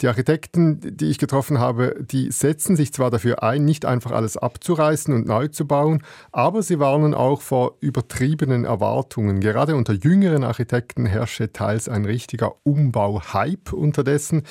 Die 0.00 0.06
Architekten, 0.06 0.96
die 0.96 1.06
ich 1.06 1.18
getroffen 1.18 1.58
habe, 1.58 1.96
die 2.00 2.30
setzen 2.30 2.76
sich 2.76 2.92
zwar 2.92 3.10
dafür 3.10 3.42
ein, 3.42 3.64
nicht 3.64 3.84
einfach 3.84 4.12
alles 4.12 4.36
abzureißen 4.36 5.12
und 5.12 5.26
neu 5.26 5.48
zu 5.48 5.66
bauen, 5.66 6.04
aber 6.30 6.62
sie 6.62 6.78
warnen 6.78 7.14
auch 7.14 7.40
vor 7.40 7.76
übertriebenen 7.80 8.64
Erwartungen. 8.64 9.40
Gerade 9.40 9.74
unter 9.74 9.94
jüngeren 9.94 10.44
Architekten 10.44 11.04
herrsche 11.04 11.52
teils 11.52 11.88
ein 11.88 12.04
richtiger 12.04 12.54
Umbau-Hype 12.62 13.72
unterdessen, 13.72 14.44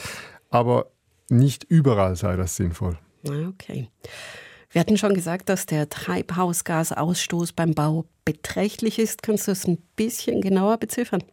aber 0.49 0.87
nicht 1.29 1.63
überall 1.63 2.17
sei 2.17 2.35
das 2.35 2.57
sinnvoll. 2.57 2.97
Okay. 3.25 3.89
Wir 4.69 4.81
hatten 4.81 4.97
schon 4.97 5.13
gesagt, 5.13 5.47
dass 5.47 5.65
der 5.65 5.87
Treibhausgasausstoß 5.87 7.53
beim 7.53 7.73
Bau 7.73 8.05
beträchtlich 8.25 8.99
ist. 8.99 9.23
Kannst 9.23 9.47
du 9.47 9.51
es 9.51 9.65
ein 9.65 9.77
bisschen 9.95 10.41
genauer 10.41 10.77
beziffern? 10.77 11.23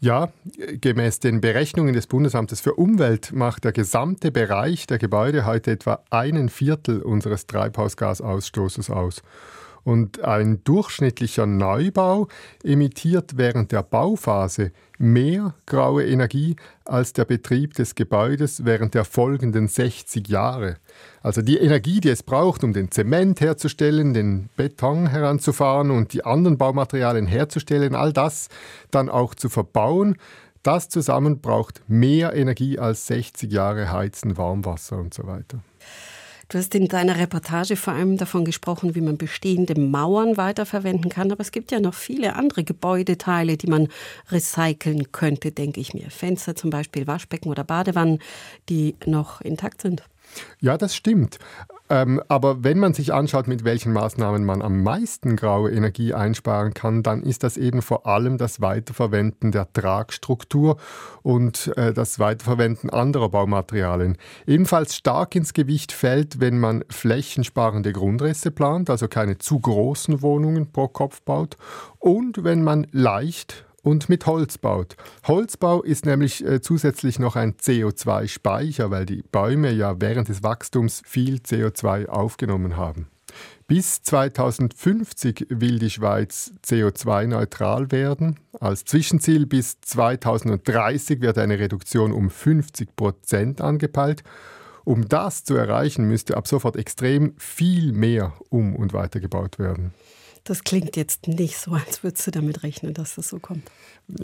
Ja, 0.00 0.28
gemäß 0.58 1.18
den 1.18 1.40
Berechnungen 1.40 1.94
des 1.94 2.06
Bundesamtes 2.06 2.60
für 2.60 2.74
Umwelt 2.74 3.32
macht 3.32 3.64
der 3.64 3.72
gesamte 3.72 4.30
Bereich 4.30 4.86
der 4.86 4.98
Gebäude 4.98 5.46
heute 5.46 5.70
etwa 5.70 6.04
einen 6.10 6.50
Viertel 6.50 7.00
unseres 7.00 7.46
Treibhausgasausstoßes 7.46 8.90
aus. 8.90 9.22
Und 9.84 10.24
ein 10.24 10.64
durchschnittlicher 10.64 11.44
Neubau 11.44 12.28
emittiert 12.62 13.36
während 13.36 13.70
der 13.70 13.82
Bauphase 13.82 14.72
mehr 14.98 15.54
graue 15.66 16.06
Energie 16.06 16.56
als 16.86 17.12
der 17.12 17.26
Betrieb 17.26 17.74
des 17.74 17.94
Gebäudes 17.94 18.64
während 18.64 18.94
der 18.94 19.04
folgenden 19.04 19.68
60 19.68 20.28
Jahre. 20.28 20.76
Also 21.22 21.42
die 21.42 21.58
Energie, 21.58 22.00
die 22.00 22.08
es 22.08 22.22
braucht, 22.22 22.64
um 22.64 22.72
den 22.72 22.90
Zement 22.90 23.40
herzustellen, 23.40 24.14
den 24.14 24.48
Beton 24.56 25.06
heranzufahren 25.06 25.90
und 25.90 26.12
die 26.12 26.24
anderen 26.24 26.56
Baumaterialien 26.56 27.26
herzustellen, 27.26 27.94
all 27.94 28.12
das 28.12 28.48
dann 28.90 29.10
auch 29.10 29.34
zu 29.34 29.48
verbauen, 29.48 30.16
das 30.62 30.88
zusammen 30.88 31.40
braucht 31.40 31.82
mehr 31.88 32.34
Energie 32.34 32.78
als 32.78 33.06
60 33.06 33.52
Jahre 33.52 33.92
Heizen, 33.92 34.38
Warmwasser 34.38 34.96
und 34.96 35.12
so 35.12 35.26
weiter. 35.26 35.58
Du 36.48 36.58
hast 36.58 36.74
in 36.74 36.88
deiner 36.88 37.18
Reportage 37.18 37.76
vor 37.76 37.94
allem 37.94 38.16
davon 38.16 38.44
gesprochen, 38.44 38.94
wie 38.94 39.00
man 39.00 39.16
bestehende 39.16 39.78
Mauern 39.80 40.36
weiterverwenden 40.36 41.10
kann. 41.10 41.32
Aber 41.32 41.40
es 41.40 41.52
gibt 41.52 41.72
ja 41.72 41.80
noch 41.80 41.94
viele 41.94 42.36
andere 42.36 42.64
Gebäudeteile, 42.64 43.56
die 43.56 43.66
man 43.66 43.88
recyceln 44.30 45.12
könnte, 45.12 45.52
denke 45.52 45.80
ich 45.80 45.94
mir. 45.94 46.10
Fenster 46.10 46.54
zum 46.54 46.70
Beispiel, 46.70 47.06
Waschbecken 47.06 47.48
oder 47.50 47.64
Badewannen, 47.64 48.20
die 48.68 48.96
noch 49.06 49.40
intakt 49.40 49.82
sind. 49.82 50.02
Ja, 50.60 50.76
das 50.76 50.94
stimmt. 50.94 51.38
Ähm, 51.90 52.22
aber 52.28 52.64
wenn 52.64 52.78
man 52.78 52.94
sich 52.94 53.12
anschaut, 53.12 53.46
mit 53.46 53.64
welchen 53.64 53.92
Maßnahmen 53.92 54.42
man 54.44 54.62
am 54.62 54.82
meisten 54.82 55.36
graue 55.36 55.70
Energie 55.70 56.14
einsparen 56.14 56.72
kann, 56.72 57.02
dann 57.02 57.22
ist 57.22 57.42
das 57.42 57.58
eben 57.58 57.82
vor 57.82 58.06
allem 58.06 58.38
das 58.38 58.62
Weiterverwenden 58.62 59.52
der 59.52 59.70
Tragstruktur 59.70 60.78
und 61.22 61.76
äh, 61.76 61.92
das 61.92 62.18
Weiterverwenden 62.18 62.88
anderer 62.88 63.28
Baumaterialien. 63.28 64.16
Ebenfalls 64.46 64.96
stark 64.96 65.34
ins 65.34 65.52
Gewicht 65.52 65.92
fällt, 65.92 66.40
wenn 66.40 66.58
man 66.58 66.84
flächensparende 66.88 67.92
Grundrisse 67.92 68.50
plant, 68.50 68.88
also 68.88 69.06
keine 69.06 69.36
zu 69.36 69.60
großen 69.60 70.22
Wohnungen 70.22 70.72
pro 70.72 70.88
Kopf 70.88 71.20
baut, 71.20 71.58
und 71.98 72.44
wenn 72.44 72.62
man 72.62 72.86
leicht 72.92 73.66
und 73.84 74.08
mit 74.08 74.26
Holz 74.26 74.58
baut. 74.58 74.96
Holzbau 75.28 75.82
ist 75.82 76.06
nämlich 76.06 76.44
äh, 76.44 76.60
zusätzlich 76.60 77.20
noch 77.20 77.36
ein 77.36 77.54
CO2-Speicher, 77.54 78.90
weil 78.90 79.06
die 79.06 79.22
Bäume 79.22 79.70
ja 79.70 80.00
während 80.00 80.28
des 80.28 80.42
Wachstums 80.42 81.02
viel 81.06 81.36
CO2 81.36 82.06
aufgenommen 82.06 82.76
haben. 82.76 83.06
Bis 83.66 84.02
2050 84.02 85.46
will 85.50 85.78
die 85.78 85.90
Schweiz 85.90 86.52
CO2-neutral 86.64 87.90
werden. 87.92 88.38
Als 88.60 88.84
Zwischenziel 88.84 89.46
bis 89.46 89.80
2030 89.80 91.20
wird 91.20 91.38
eine 91.38 91.58
Reduktion 91.58 92.12
um 92.12 92.30
50 92.30 92.94
Prozent 92.96 93.60
angepeilt. 93.60 94.22
Um 94.84 95.08
das 95.08 95.44
zu 95.44 95.56
erreichen, 95.56 96.04
müsste 96.04 96.36
ab 96.36 96.46
sofort 96.46 96.76
extrem 96.76 97.34
viel 97.38 97.92
mehr 97.92 98.34
um- 98.50 98.76
und 98.76 98.92
weitergebaut 98.92 99.58
werden. 99.58 99.94
Das 100.46 100.62
klingt 100.62 100.94
jetzt 100.96 101.26
nicht 101.26 101.56
so, 101.56 101.72
als 101.72 102.02
würdest 102.02 102.26
du 102.26 102.30
damit 102.30 102.62
rechnen, 102.62 102.92
dass 102.92 103.14
das 103.14 103.28
so 103.30 103.38
kommt. 103.38 103.62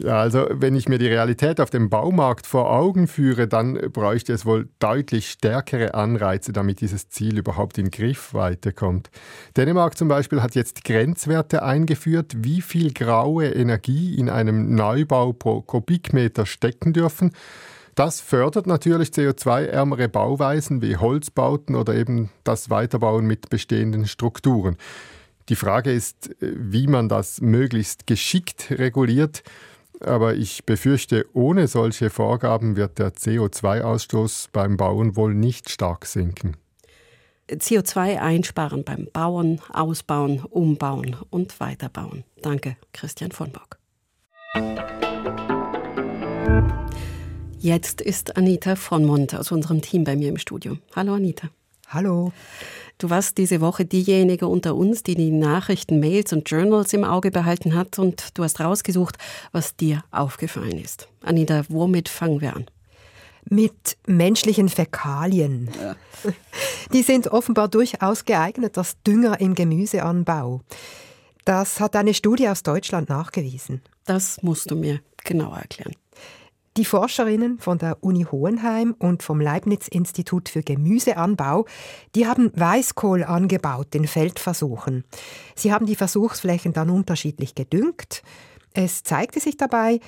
Ja, 0.02 0.20
also 0.20 0.46
wenn 0.50 0.76
ich 0.76 0.86
mir 0.86 0.98
die 0.98 1.06
Realität 1.06 1.60
auf 1.60 1.70
dem 1.70 1.88
Baumarkt 1.88 2.46
vor 2.46 2.70
Augen 2.70 3.08
führe, 3.08 3.48
dann 3.48 3.74
bräuchte 3.90 4.34
es 4.34 4.44
wohl 4.44 4.68
deutlich 4.80 5.30
stärkere 5.30 5.94
Anreize, 5.94 6.52
damit 6.52 6.82
dieses 6.82 7.08
Ziel 7.08 7.38
überhaupt 7.38 7.78
in 7.78 7.90
Griffweite 7.90 8.72
kommt. 8.74 9.10
Dänemark 9.56 9.96
zum 9.96 10.08
Beispiel 10.08 10.42
hat 10.42 10.54
jetzt 10.54 10.84
Grenzwerte 10.84 11.62
eingeführt, 11.62 12.34
wie 12.36 12.60
viel 12.60 12.92
graue 12.92 13.48
Energie 13.48 14.14
in 14.16 14.28
einem 14.28 14.74
Neubau 14.74 15.32
pro 15.32 15.62
Kubikmeter 15.62 16.44
stecken 16.44 16.92
dürfen. 16.92 17.32
Das 17.94 18.20
fördert 18.20 18.66
natürlich 18.66 19.08
CO2-ärmere 19.08 20.08
Bauweisen 20.08 20.82
wie 20.82 20.98
Holzbauten 20.98 21.74
oder 21.74 21.94
eben 21.94 22.28
das 22.44 22.68
Weiterbauen 22.68 23.26
mit 23.26 23.48
bestehenden 23.48 24.06
Strukturen. 24.06 24.76
Die 25.50 25.56
Frage 25.56 25.90
ist, 25.90 26.30
äh, 26.42 26.54
wie 26.56 26.86
man 26.86 27.08
das 27.08 27.40
möglichst 27.40 28.06
geschickt 28.06 28.70
reguliert. 28.70 29.42
Aber 30.00 30.34
ich 30.34 30.64
befürchte, 30.64 31.26
ohne 31.34 31.66
solche 31.66 32.08
Vorgaben 32.08 32.76
wird 32.76 32.98
der 32.98 33.12
CO2-Ausstoß 33.12 34.48
beim 34.52 34.78
Bauen 34.78 35.16
wohl 35.16 35.34
nicht 35.34 35.68
stark 35.68 36.06
sinken. 36.06 36.56
CO2 37.50 38.18
einsparen 38.18 38.84
beim 38.84 39.08
Bauen, 39.12 39.60
Ausbauen, 39.72 40.38
Umbauen 40.48 41.16
und 41.30 41.58
Weiterbauen. 41.58 42.22
Danke, 42.40 42.76
Christian 42.92 43.32
von 43.32 43.50
Bock. 43.50 43.78
Jetzt 47.58 48.00
ist 48.00 48.36
Anita 48.36 48.76
von 48.76 49.04
Mont 49.04 49.34
aus 49.34 49.50
unserem 49.50 49.82
Team 49.82 50.04
bei 50.04 50.14
mir 50.16 50.28
im 50.28 50.38
Studio. 50.38 50.78
Hallo 50.94 51.14
Anita. 51.14 51.50
Hallo. 51.88 52.32
Du 53.00 53.08
warst 53.08 53.38
diese 53.38 53.62
Woche 53.62 53.86
diejenige 53.86 54.46
unter 54.46 54.76
uns, 54.76 55.02
die 55.02 55.14
die 55.14 55.30
Nachrichten, 55.30 56.00
Mails 56.00 56.34
und 56.34 56.50
Journals 56.50 56.92
im 56.92 57.02
Auge 57.02 57.30
behalten 57.30 57.74
hat 57.74 57.98
und 57.98 58.36
du 58.36 58.44
hast 58.44 58.60
rausgesucht, 58.60 59.16
was 59.52 59.74
dir 59.74 60.04
aufgefallen 60.10 60.78
ist. 60.78 61.08
Anita, 61.22 61.62
womit 61.70 62.10
fangen 62.10 62.42
wir 62.42 62.54
an? 62.54 62.66
Mit 63.48 63.96
menschlichen 64.06 64.68
Fäkalien. 64.68 65.70
Ja. 65.82 65.96
Die 66.92 67.00
sind 67.00 67.28
offenbar 67.28 67.68
durchaus 67.68 68.26
geeignet 68.26 68.76
als 68.76 68.96
Dünger 69.06 69.40
im 69.40 69.54
Gemüseanbau. 69.54 70.60
Das 71.46 71.80
hat 71.80 71.96
eine 71.96 72.12
Studie 72.12 72.48
aus 72.50 72.62
Deutschland 72.62 73.08
nachgewiesen. 73.08 73.80
Das 74.04 74.42
musst 74.42 74.70
du 74.70 74.76
mir 74.76 75.00
genauer 75.24 75.56
erklären. 75.56 75.96
Die 76.76 76.84
Forscherinnen 76.84 77.58
von 77.58 77.78
der 77.78 77.98
Uni 78.00 78.24
Hohenheim 78.30 78.94
und 78.96 79.24
vom 79.24 79.40
Leibniz-Institut 79.40 80.48
für 80.48 80.62
Gemüseanbau, 80.62 81.66
die 82.14 82.28
haben 82.28 82.52
Weißkohl 82.54 83.24
angebaut 83.24 83.92
in 83.96 84.06
Feldversuchen. 84.06 85.02
Sie 85.56 85.72
haben 85.72 85.86
die 85.86 85.96
Versuchsflächen 85.96 86.72
dann 86.72 86.88
unterschiedlich 86.88 87.56
gedüngt. 87.56 88.22
Es 88.72 89.02
zeigte 89.02 89.40
sich 89.40 89.56
dabei, 89.56 89.98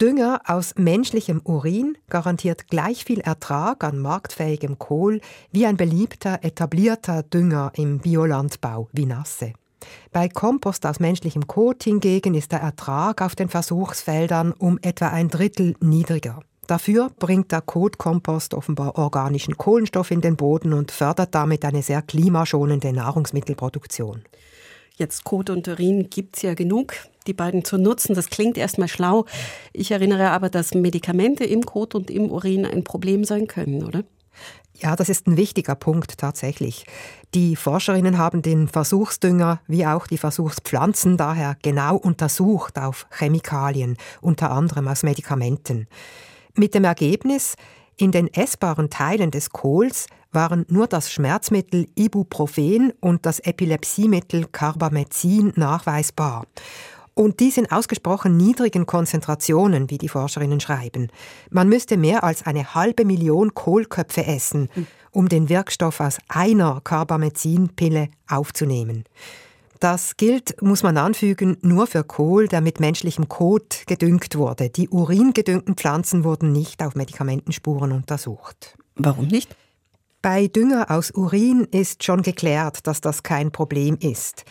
Dünger 0.00 0.40
aus 0.46 0.74
menschlichem 0.76 1.40
Urin 1.44 1.96
garantiert 2.08 2.68
gleich 2.68 3.04
viel 3.04 3.20
Ertrag 3.20 3.84
an 3.84 3.98
marktfähigem 3.98 4.78
Kohl 4.78 5.20
wie 5.52 5.66
ein 5.66 5.76
beliebter 5.76 6.40
etablierter 6.42 7.22
Dünger 7.22 7.72
im 7.76 7.98
Biolandbau 7.98 8.88
wie 8.92 9.06
Nasse. 9.06 9.52
Bei 10.12 10.28
Kompost 10.28 10.86
aus 10.86 11.00
menschlichem 11.00 11.46
Kot 11.46 11.84
hingegen 11.84 12.34
ist 12.34 12.52
der 12.52 12.60
Ertrag 12.60 13.22
auf 13.22 13.34
den 13.34 13.48
Versuchsfeldern 13.48 14.52
um 14.52 14.78
etwa 14.82 15.08
ein 15.08 15.28
Drittel 15.28 15.74
niedriger. 15.80 16.40
Dafür 16.66 17.10
bringt 17.18 17.52
der 17.52 17.60
Kotkompost 17.60 18.52
offenbar 18.52 18.98
organischen 18.98 19.56
Kohlenstoff 19.56 20.10
in 20.10 20.20
den 20.20 20.36
Boden 20.36 20.72
und 20.72 20.90
fördert 20.90 21.34
damit 21.34 21.64
eine 21.64 21.82
sehr 21.82 22.02
klimaschonende 22.02 22.92
Nahrungsmittelproduktion. 22.92 24.22
Jetzt 24.96 25.24
Kot 25.24 25.50
und 25.50 25.68
Urin 25.68 26.08
gibt 26.10 26.36
es 26.36 26.42
ja 26.42 26.54
genug, 26.54 26.94
die 27.26 27.34
beiden 27.34 27.64
zu 27.64 27.76
nutzen. 27.76 28.14
Das 28.14 28.30
klingt 28.30 28.56
erstmal 28.56 28.88
schlau. 28.88 29.26
Ich 29.72 29.90
erinnere 29.90 30.30
aber, 30.30 30.48
dass 30.48 30.74
Medikamente 30.74 31.44
im 31.44 31.64
Kot 31.64 31.94
und 31.94 32.10
im 32.10 32.30
Urin 32.30 32.64
ein 32.64 32.82
Problem 32.82 33.24
sein 33.24 33.46
können, 33.46 33.84
oder? 33.84 34.02
Ja, 34.78 34.94
das 34.94 35.08
ist 35.08 35.26
ein 35.26 35.36
wichtiger 35.36 35.74
Punkt 35.74 36.18
tatsächlich. 36.18 36.84
Die 37.34 37.56
Forscherinnen 37.56 38.18
haben 38.18 38.42
den 38.42 38.68
Versuchsdünger 38.68 39.60
wie 39.66 39.86
auch 39.86 40.06
die 40.06 40.18
Versuchspflanzen 40.18 41.16
daher 41.16 41.56
genau 41.62 41.96
untersucht 41.96 42.78
auf 42.78 43.06
Chemikalien, 43.10 43.96
unter 44.20 44.50
anderem 44.50 44.88
aus 44.88 45.02
Medikamenten. 45.02 45.88
Mit 46.54 46.74
dem 46.74 46.84
Ergebnis, 46.84 47.54
in 47.96 48.12
den 48.12 48.32
essbaren 48.32 48.90
Teilen 48.90 49.30
des 49.30 49.50
Kohls 49.50 50.06
waren 50.32 50.66
nur 50.68 50.86
das 50.86 51.10
Schmerzmittel 51.10 51.86
Ibuprofen 51.94 52.92
und 53.00 53.24
das 53.24 53.40
Epilepsiemittel 53.40 54.46
Carbamazin 54.52 55.52
nachweisbar. 55.56 56.44
Und 57.18 57.40
dies 57.40 57.56
in 57.56 57.72
ausgesprochen 57.72 58.36
niedrigen 58.36 58.84
Konzentrationen, 58.84 59.88
wie 59.88 59.96
die 59.96 60.10
Forscherinnen 60.10 60.60
schreiben. 60.60 61.08
Man 61.48 61.66
müsste 61.66 61.96
mehr 61.96 62.24
als 62.24 62.44
eine 62.44 62.74
halbe 62.74 63.06
Million 63.06 63.54
Kohlköpfe 63.54 64.26
essen, 64.26 64.68
um 65.12 65.30
den 65.30 65.48
Wirkstoff 65.48 66.00
aus 66.00 66.18
einer 66.28 66.82
Carbamazin-Pille 66.84 68.08
aufzunehmen. 68.28 69.04
Das 69.80 70.18
gilt, 70.18 70.60
muss 70.60 70.82
man 70.82 70.98
anfügen, 70.98 71.56
nur 71.62 71.86
für 71.86 72.04
Kohl, 72.04 72.48
der 72.48 72.60
mit 72.60 72.80
menschlichem 72.80 73.30
Kot 73.30 73.84
gedüngt 73.86 74.36
wurde. 74.36 74.68
Die 74.68 74.90
uringedüngten 74.90 75.74
Pflanzen 75.74 76.22
wurden 76.22 76.52
nicht 76.52 76.82
auf 76.82 76.96
Medikamentenspuren 76.96 77.92
untersucht. 77.92 78.76
Warum 78.94 79.28
nicht? 79.28 79.56
Bei 80.20 80.48
Dünger 80.48 80.90
aus 80.90 81.12
Urin 81.12 81.66
ist 81.70 82.04
schon 82.04 82.20
geklärt, 82.20 82.86
dass 82.86 83.00
das 83.00 83.22
kein 83.22 83.52
Problem 83.52 83.96
ist. 84.00 84.44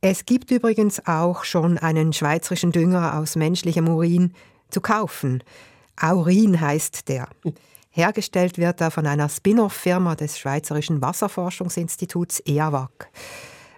Es 0.00 0.24
gibt 0.24 0.50
übrigens 0.50 1.06
auch 1.06 1.44
schon 1.44 1.78
einen 1.78 2.12
schweizerischen 2.12 2.72
Dünger 2.72 3.18
aus 3.18 3.36
menschlichem 3.36 3.88
Urin 3.88 4.32
zu 4.70 4.80
kaufen. 4.80 5.42
Aurin 6.00 6.60
heißt 6.60 7.08
der. 7.08 7.28
Hergestellt 7.90 8.58
wird 8.58 8.80
er 8.82 8.90
von 8.90 9.06
einer 9.06 9.28
Spin-off-Firma 9.28 10.14
des 10.14 10.38
Schweizerischen 10.38 11.00
Wasserforschungsinstituts 11.00 12.40
EAWAG. 12.44 13.08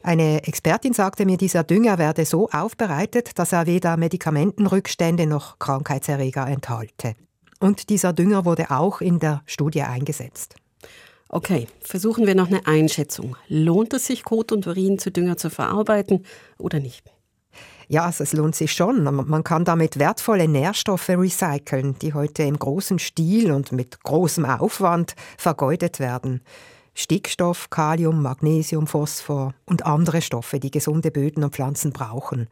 Eine 0.03 0.43
Expertin 0.45 0.93
sagte 0.93 1.25
mir, 1.25 1.37
dieser 1.37 1.65
Dünger 1.65 1.99
werde 1.99 2.25
so 2.25 2.49
aufbereitet, 2.51 3.39
dass 3.39 3.53
er 3.53 3.67
weder 3.67 3.97
Medikamentenrückstände 3.97 5.27
noch 5.27 5.59
Krankheitserreger 5.59 6.47
enthalte. 6.49 7.15
Und 7.61 7.91
dieser 7.91 8.13
Dünger 8.13 8.45
wurde 8.45 8.71
auch 8.71 9.01
in 9.01 9.19
der 9.19 9.43
Studie 9.47 9.83
eingesetzt. 9.83 10.57
Okay, 11.31 11.67
versuchen 11.81 12.27
wir 12.27 12.35
noch 12.35 12.49
eine 12.49 12.67
Einschätzung. 12.67 13.37
Lohnt 13.49 13.93
es 13.93 14.07
sich, 14.07 14.25
Kot 14.25 14.51
und 14.51 14.67
Urin 14.67 14.99
zu 14.99 15.11
Dünger 15.11 15.37
zu 15.37 15.51
verarbeiten 15.51 16.25
oder 16.57 16.81
nicht? 16.81 17.05
Ja, 17.89 18.05
also 18.05 18.25
es 18.25 18.33
lohnt 18.33 18.55
sich 18.55 18.73
schon. 18.73 19.03
Man 19.03 19.45
kann 19.45 19.65
damit 19.65 19.99
wertvolle 19.99 20.49
Nährstoffe 20.49 21.09
recyceln, 21.09 21.99
die 22.01 22.15
heute 22.15 22.43
im 22.43 22.59
großen 22.59 22.99
Stil 22.99 23.51
und 23.51 23.73
mit 23.73 24.03
großem 24.03 24.45
Aufwand 24.45 25.15
vergeudet 25.37 25.99
werden. 25.99 26.43
Stickstoff, 26.95 27.71
Kalium, 27.71 28.23
Magnesium, 28.23 28.87
Phosphor 28.87 29.55
und 29.67 29.87
andere 29.87 30.21
Stoffe, 30.21 30.61
die 30.61 30.71
gesunde 30.71 31.11
Böden 31.11 31.45
und 31.45 31.55
Pflanzen 31.55 31.93
brauchen. 31.93 32.49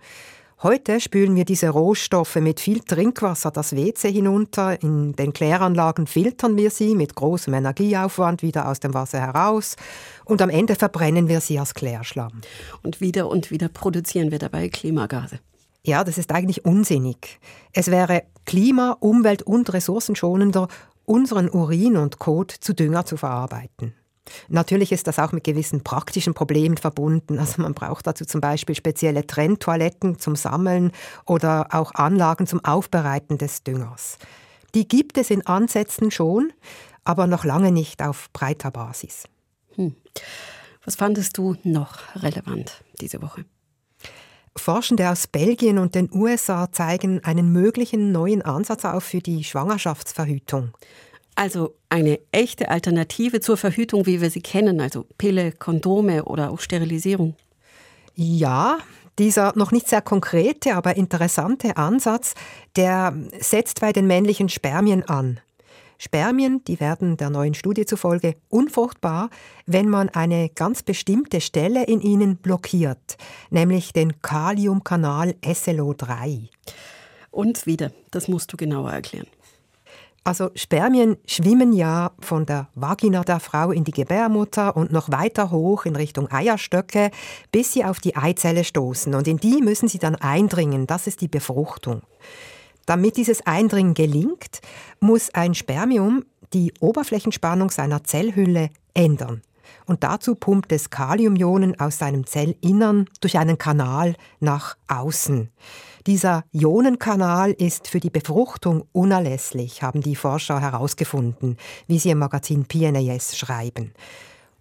Heute 0.63 1.01
spülen 1.01 1.37
wir 1.37 1.45
diese 1.45 1.69
Rohstoffe 1.69 2.37
mit 2.37 2.61
viel 2.61 2.81
Trinkwasser 2.81 3.51
das 3.51 3.77
WC 3.77 4.11
hinunter. 4.11 4.83
In 4.83 5.13
den 5.13 5.35
Kläranlagen 5.35 6.07
filtern 6.07 6.57
wir 6.57 6.71
sie 6.71 6.95
mit 6.95 7.15
großem 7.15 7.53
Energieaufwand 7.53 8.41
wieder 8.41 8.67
aus 8.67 8.81
dem 8.81 8.95
Wasser 8.95 9.21
heraus. 9.21 9.77
Und 10.25 10.41
am 10.41 10.49
Ende 10.49 10.75
verbrennen 10.75 11.29
wir 11.29 11.43
sie 11.43 11.59
als 11.59 11.75
Klärschlamm. 11.75 12.41
Und 12.83 13.03
wieder 13.03 13.29
und 13.29 13.51
wieder 13.51 13.69
produzieren 13.69 14.31
wir 14.31 14.39
dabei 14.39 14.71
Klimagase. 14.71 15.41
Ja, 15.85 16.05
das 16.05 16.17
ist 16.17 16.33
eigentlich 16.33 16.65
unsinnig. 16.65 17.39
Es 17.75 17.91
wäre 17.91 18.23
klima-, 18.47 18.97
umwelt- 18.99 19.43
und 19.43 19.71
ressourcenschonender, 19.75 20.69
unseren 21.05 21.51
Urin 21.51 21.99
und 21.99 22.19
Kot 22.19 22.51
zu 22.51 22.75
Dünger 22.75 23.05
zu 23.05 23.19
verarbeiten. 23.19 23.93
Natürlich 24.49 24.93
ist 24.93 25.07
das 25.07 25.19
auch 25.19 25.33
mit 25.33 25.45
gewissen 25.45 25.83
praktischen 25.83 26.35
Problemen 26.35 26.77
verbunden. 26.77 27.39
Also 27.39 27.63
man 27.63 27.75
braucht 27.75 28.07
dazu 28.07 28.25
zum 28.25 28.41
Beispiel 28.41 28.75
spezielle 28.75 29.27
Trenntoiletten 29.27 30.19
zum 30.19 30.37
Sammeln 30.37 30.93
oder 31.25 31.69
auch 31.71 31.95
Anlagen 31.95 32.47
zum 32.47 32.65
Aufbereiten 32.65 33.39
des 33.39 33.63
Düngers. 33.63 34.19
Die 34.75 34.87
gibt 34.87 35.19
es 35.19 35.31
in 35.31 35.47
Ansätzen 35.47 36.11
schon, 36.11 36.53
aber 37.05 37.27
noch 37.27 37.45
lange 37.45 37.73
nicht 37.73 38.03
auf 38.03 38.31
breiter 38.33 38.71
Basis. 38.71 39.25
Hm. 39.75 39.95
Was 40.85 40.97
fandest 40.97 41.39
du 41.39 41.57
noch 41.65 41.99
relevant 42.17 42.85
diese 43.01 43.23
Woche? 43.23 43.45
Forschende 44.57 45.11
aus 45.11 45.27
Belgien 45.27 45.79
und 45.79 45.95
den 45.95 46.09
USA 46.13 46.73
zeigen 46.73 47.23
einen 47.25 47.53
möglichen 47.53 48.13
neuen 48.13 48.43
Ansatz 48.43 48.85
auf 48.85 49.05
für 49.05 49.21
die 49.21 49.45
Schwangerschaftsverhütung. 49.45 50.73
Also 51.37 51.75
eine 51.91 52.19
echte 52.33 52.71
Alternative 52.71 53.41
zur 53.41 53.59
Verhütung, 53.59 54.07
wie 54.07 54.23
wir 54.23 54.31
sie 54.31 54.41
kennen, 54.41 54.81
also 54.81 55.05
Pille, 55.19 55.53
Kondome 55.53 56.25
oder 56.25 56.51
auch 56.51 56.61
Sterilisierung. 56.61 57.37
Ja, 58.15 58.79
dieser 59.19 59.53
noch 59.55 59.71
nicht 59.71 59.87
sehr 59.87 60.01
konkrete, 60.01 60.75
aber 60.75 60.97
interessante 60.97 61.77
Ansatz, 61.77 62.35
der 62.77 63.15
setzt 63.39 63.81
bei 63.81 63.93
den 63.93 64.07
männlichen 64.07 64.49
Spermien 64.49 65.03
an. 65.05 65.41
Spermien, 65.99 66.63
die 66.65 66.81
werden 66.81 67.19
der 67.19 67.31
neuen 67.31 67.55
Studie 67.55 67.85
zufolge 67.85 68.37
unfruchtbar, 68.49 69.31
wenn 69.67 69.89
man 69.89 70.09
eine 70.11 70.49
ganz 70.51 70.83
bestimmte 70.83 71.41
Stelle 71.43 71.85
in 71.85 72.01
ihnen 72.01 72.37
blockiert, 72.37 73.17
nämlich 73.51 73.93
den 73.93 74.21
Kaliumkanal 74.23 75.35
SLO3. 75.43 76.49
Und 77.31 77.67
wieder, 77.67 77.93
das 78.11 78.29
musst 78.29 78.53
du 78.53 78.57
genauer 78.57 78.93
erklären. 78.93 79.27
Also 80.27 80.51
Spermien 80.57 81.19
schwimmen 81.25 81.73
ja 81.73 82.11
von 82.19 82.47
der 82.47 82.69
Vagina 82.75 83.23
der 83.23 83.39
Frau 83.39 83.71
in 83.71 83.85
die 83.85 83.93
Gebärmutter 83.93 84.77
und 84.77 84.91
noch 84.91 85.09
weiter 85.13 85.53
hoch 85.53 85.85
in 85.85 85.95
Richtung 85.95 86.29
Eierstöcke, 86.33 87.13
bis 87.53 87.73
sie 87.73 87.85
auf 87.85 88.01
die 88.01 88.17
Eizelle 88.17 88.65
stoßen. 88.65 89.15
Und 89.15 89.29
in 89.29 89.37
die 89.37 89.63
müssen 89.63 89.87
sie 89.87 90.01
dann 90.01 90.17
eindringen. 90.17 90.89
Das 90.89 91.07
ist 91.07 91.21
die 91.21 91.29
Befruchtung. 91.29 92.03
Damit 92.87 93.17
dieses 93.17 93.47
Eindringen 93.47 93.95
gelingt, 93.95 94.63
muss 94.99 95.33
ein 95.33 95.55
Spermium 95.55 96.25
die 96.53 96.75
Oberflächenspannung 96.81 97.71
seiner 97.71 98.03
Zellhülle 98.03 98.71
ändern. 98.95 99.43
Und 99.87 100.05
dazu 100.05 100.35
pumpt 100.35 100.73
es 100.73 100.91
Kaliumionen 100.91 101.79
aus 101.81 101.99
seinem 101.99 102.27
Zellinnern 102.27 103.07
durch 103.21 103.39
einen 103.39 103.59
Kanal 103.59 104.15
nach 104.41 104.77
außen. 104.89 105.51
Dieser 106.07 106.45
Ionenkanal 106.53 107.51
ist 107.51 107.89
für 107.89 107.99
die 107.99 108.11
Befruchtung 108.11 108.85
unerlässlich, 108.93 109.83
haben 109.83 110.03
die 110.03 110.15
Forscher 110.15 110.61
herausgefunden, 110.61 111.57
wie 111.89 111.99
sie 111.99 112.11
im 112.11 112.19
Magazin 112.19 112.67
PNAS 112.67 113.37
schreiben. 113.37 113.93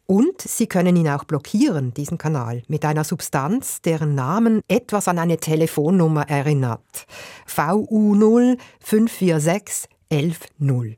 Und 0.08 0.42
sie 0.42 0.68
können 0.68 0.96
ihn 0.96 1.10
auch 1.10 1.24
blockieren, 1.24 1.94
diesen 1.94 2.18
Kanal, 2.18 2.62
mit 2.68 2.86
einer 2.86 3.04
Substanz, 3.04 3.82
deren 3.82 4.14
Namen 4.14 4.62
etwas 4.68 5.08
an 5.08 5.18
eine 5.18 5.38
Telefonnummer 5.38 6.30
erinnert. 6.30 7.06
VU0 7.48 8.58
546 8.82 9.90
110. 10.12 10.96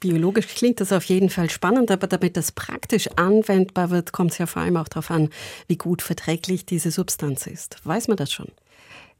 Biologisch 0.00 0.46
klingt 0.48 0.80
das 0.80 0.92
auf 0.92 1.04
jeden 1.04 1.30
Fall 1.30 1.48
spannend, 1.50 1.90
aber 1.90 2.06
damit 2.06 2.36
das 2.36 2.52
praktisch 2.52 3.08
anwendbar 3.16 3.90
wird, 3.90 4.12
kommt 4.12 4.32
es 4.32 4.38
ja 4.38 4.46
vor 4.46 4.62
allem 4.62 4.76
auch 4.76 4.88
darauf 4.88 5.10
an, 5.10 5.30
wie 5.68 5.76
gut 5.76 6.02
verträglich 6.02 6.66
diese 6.66 6.90
Substanz 6.90 7.46
ist. 7.46 7.76
Weiß 7.84 8.08
man 8.08 8.16
das 8.16 8.32
schon? 8.32 8.48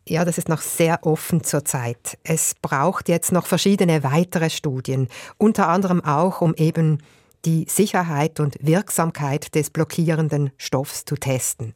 Ja, 0.08 0.24
das 0.24 0.38
ist 0.38 0.48
noch 0.48 0.60
sehr 0.60 1.04
offen 1.04 1.42
zurzeit. 1.42 2.18
Es 2.22 2.54
braucht 2.62 3.08
jetzt 3.08 3.32
noch 3.32 3.46
verschiedene 3.46 4.04
weitere 4.04 4.50
Studien, 4.50 5.08
unter 5.36 5.68
anderem 5.68 6.04
auch, 6.04 6.40
um 6.40 6.54
eben 6.54 6.98
die 7.44 7.66
Sicherheit 7.68 8.38
und 8.38 8.56
Wirksamkeit 8.60 9.54
des 9.54 9.70
blockierenden 9.70 10.50
Stoffs 10.58 11.04
zu 11.04 11.16
testen. 11.16 11.74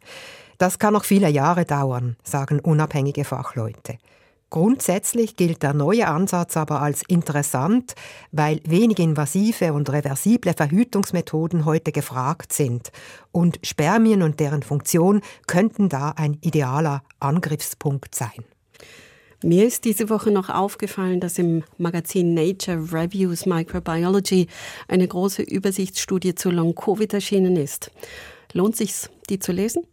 Das 0.59 0.79
kann 0.79 0.93
noch 0.93 1.05
viele 1.05 1.29
Jahre 1.29 1.65
dauern, 1.65 2.17
sagen 2.23 2.61
unabhängige 2.61 3.25
Fachleute. 3.25 3.99
Grundsätzlich 4.51 5.37
gilt 5.37 5.63
der 5.63 5.75
neue 5.75 6.09
Ansatz 6.09 6.57
aber 6.57 6.83
als 6.83 7.03
interessant, 7.07 7.95
weil 8.33 8.61
wenig 8.65 8.99
invasive 8.99 9.73
und 9.73 9.89
reversible 9.91 10.55
Verhütungsmethoden 10.55 11.65
heute 11.65 11.93
gefragt 11.93 12.53
sind. 12.53 12.91
Und 13.31 13.61
Spermien 13.63 14.23
und 14.23 14.41
deren 14.41 14.65
Funktion 14.65 15.21
könnten 15.47 15.89
da 15.89 16.11
ein 16.17 16.37
idealer 16.41 17.05
Angriffspunkt 17.21 18.17
sein. 18.17 18.45
Mir 19.43 19.67
ist 19.67 19.85
diese 19.85 20.11
Woche 20.11 20.33
noch 20.33 20.51
aufgefallen, 20.51 21.21
dass 21.21 21.39
im 21.39 21.63
Magazin 21.79 22.35
Nature 22.35 22.93
Reviews 22.93 23.47
Microbiology 23.47 24.49
eine 24.89 25.07
große 25.07 25.43
Übersichtsstudie 25.43 26.35
zu 26.35 26.51
Long-Covid 26.51 27.15
erschienen 27.15 27.57
ist. 27.57 27.91
Lohnt 28.53 28.77
sich's, 28.77 29.09
die 29.31 29.39
zu 29.39 29.53
lesen? 29.53 29.85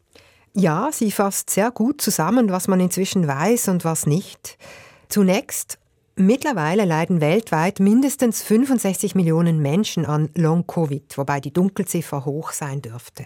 Ja, 0.54 0.90
sie 0.92 1.12
fasst 1.12 1.50
sehr 1.50 1.72
gut 1.72 2.02
zusammen, 2.02 2.50
was 2.50 2.68
man 2.68 2.80
inzwischen 2.80 3.28
weiß 3.28 3.68
und 3.68 3.86
was 3.86 4.06
nicht. 4.06 4.58
Zunächst, 5.10 5.78
mittlerweile 6.16 6.86
leiden 6.86 7.22
weltweit 7.22 7.80
mindestens 7.80 8.42
65 8.42 9.16
Millionen 9.16 9.62
Menschen 9.62 10.06
an 10.06 10.30
Long-Covid, 10.36 11.18
wobei 11.18 11.40
die 11.40 11.54
Dunkelziffer 11.54 12.26
hoch 12.26 12.52
sein 12.52 12.82
dürfte. 12.82 13.26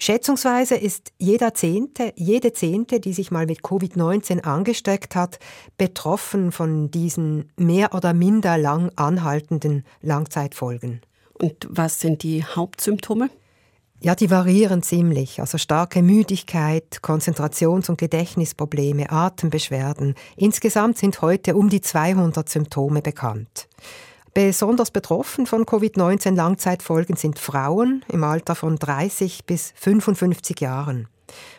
Schätzungsweise 0.00 0.76
ist 0.76 1.12
jeder 1.18 1.54
Zehnte, 1.54 2.12
jede 2.14 2.52
Zehnte, 2.52 3.00
die 3.00 3.12
sich 3.12 3.32
mal 3.32 3.46
mit 3.46 3.62
Covid-19 3.62 4.42
angesteckt 4.42 5.16
hat, 5.16 5.40
betroffen 5.76 6.52
von 6.52 6.90
diesen 6.92 7.50
mehr 7.56 7.92
oder 7.94 8.14
minder 8.14 8.58
lang 8.58 8.92
anhaltenden 8.94 9.84
Langzeitfolgen. 10.00 11.00
Und 11.34 11.66
was 11.68 11.98
sind 11.98 12.22
die 12.22 12.44
Hauptsymptome? 12.44 13.28
Ja, 14.00 14.14
die 14.14 14.30
variieren 14.30 14.82
ziemlich. 14.82 15.40
Also 15.40 15.58
starke 15.58 16.02
Müdigkeit, 16.02 17.00
Konzentrations- 17.02 17.90
und 17.90 17.98
Gedächtnisprobleme, 17.98 19.10
Atembeschwerden. 19.10 20.14
Insgesamt 20.36 20.98
sind 20.98 21.20
heute 21.20 21.56
um 21.56 21.68
die 21.68 21.80
200 21.80 22.48
Symptome 22.48 23.02
bekannt. 23.02 23.68
Besonders 24.34 24.92
betroffen 24.92 25.46
von 25.46 25.64
Covid-19 25.64 26.36
Langzeitfolgen 26.36 27.16
sind 27.16 27.40
Frauen 27.40 28.04
im 28.06 28.22
Alter 28.22 28.54
von 28.54 28.76
30 28.76 29.46
bis 29.46 29.72
55 29.74 30.60
Jahren. 30.60 31.08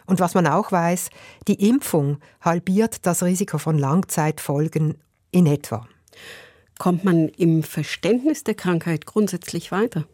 Und 0.05 0.21
was 0.21 0.33
man 0.33 0.47
auch 0.47 0.71
weiß, 0.71 1.09
die 1.49 1.67
Impfung 1.67 2.19
halbiert 2.39 3.05
das 3.05 3.21
Risiko 3.21 3.57
von 3.57 3.77
Langzeitfolgen 3.77 4.97
in 5.31 5.45
etwa. 5.45 5.85
Kommt 6.77 7.03
man 7.03 7.27
im 7.27 7.63
Verständnis 7.63 8.45
der 8.45 8.55
Krankheit 8.55 9.05
grundsätzlich 9.05 9.73
weiter? 9.73 10.05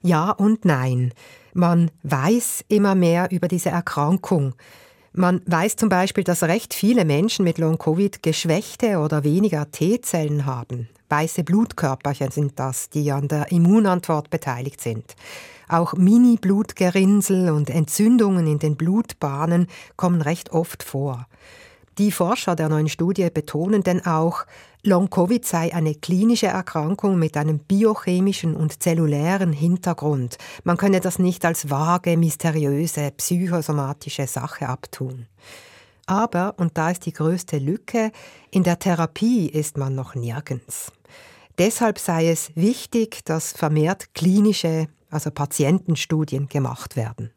Ja 0.00 0.30
und 0.30 0.64
nein. 0.64 1.12
Man 1.54 1.90
weiß 2.02 2.64
immer 2.68 2.94
mehr 2.94 3.30
über 3.30 3.48
diese 3.48 3.70
Erkrankung. 3.70 4.54
Man 5.12 5.40
weiß 5.46 5.76
zum 5.76 5.88
Beispiel, 5.88 6.24
dass 6.24 6.42
recht 6.42 6.74
viele 6.74 7.04
Menschen 7.04 7.44
mit 7.44 7.58
Long-Covid 7.58 8.22
geschwächte 8.22 8.98
oder 8.98 9.24
weniger 9.24 9.70
T-Zellen 9.70 10.46
haben. 10.46 10.88
Weiße 11.08 11.42
Blutkörperchen 11.42 12.30
sind 12.30 12.58
das, 12.58 12.90
die 12.90 13.10
an 13.10 13.28
der 13.28 13.50
Immunantwort 13.50 14.30
beteiligt 14.30 14.80
sind. 14.80 15.16
Auch 15.68 15.94
Mini-Blutgerinnsel 15.94 17.50
und 17.50 17.70
Entzündungen 17.70 18.46
in 18.46 18.58
den 18.58 18.76
Blutbahnen 18.76 19.66
kommen 19.96 20.22
recht 20.22 20.50
oft 20.52 20.82
vor. 20.82 21.26
Die 21.98 22.12
Forscher 22.12 22.54
der 22.54 22.68
neuen 22.68 22.88
Studie 22.88 23.28
betonen 23.28 23.82
denn 23.82 24.06
auch, 24.06 24.44
Long-Covid 24.84 25.44
sei 25.44 25.74
eine 25.74 25.94
klinische 25.94 26.46
Erkrankung 26.46 27.18
mit 27.18 27.36
einem 27.36 27.58
biochemischen 27.58 28.54
und 28.54 28.82
zellulären 28.82 29.52
Hintergrund. 29.52 30.38
Man 30.64 30.76
könne 30.76 31.00
das 31.00 31.18
nicht 31.18 31.44
als 31.44 31.68
vage, 31.68 32.16
mysteriöse, 32.16 33.10
psychosomatische 33.16 34.26
Sache 34.26 34.68
abtun. 34.68 35.26
Aber, 36.06 36.54
und 36.58 36.78
da 36.78 36.90
ist 36.90 37.06
die 37.06 37.12
größte 37.12 37.58
Lücke, 37.58 38.12
in 38.50 38.62
der 38.62 38.78
Therapie 38.78 39.46
ist 39.46 39.76
man 39.76 39.94
noch 39.94 40.14
nirgends. 40.14 40.92
Deshalb 41.58 41.98
sei 41.98 42.28
es 42.28 42.52
wichtig, 42.54 43.24
dass 43.24 43.52
vermehrt 43.52 44.14
klinische, 44.14 44.86
also 45.10 45.30
Patientenstudien 45.30 46.48
gemacht 46.48 46.94
werden. 46.94 47.30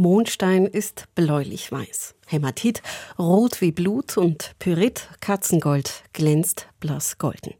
Mondstein 0.00 0.64
ist 0.64 1.08
bläulich-weiß. 1.14 2.14
Hämatit 2.26 2.80
rot 3.18 3.60
wie 3.60 3.70
Blut 3.70 4.16
und 4.16 4.54
Pyrit, 4.58 5.10
Katzengold, 5.20 6.04
glänzt 6.14 6.68
blass 6.80 7.18
golden. 7.18 7.52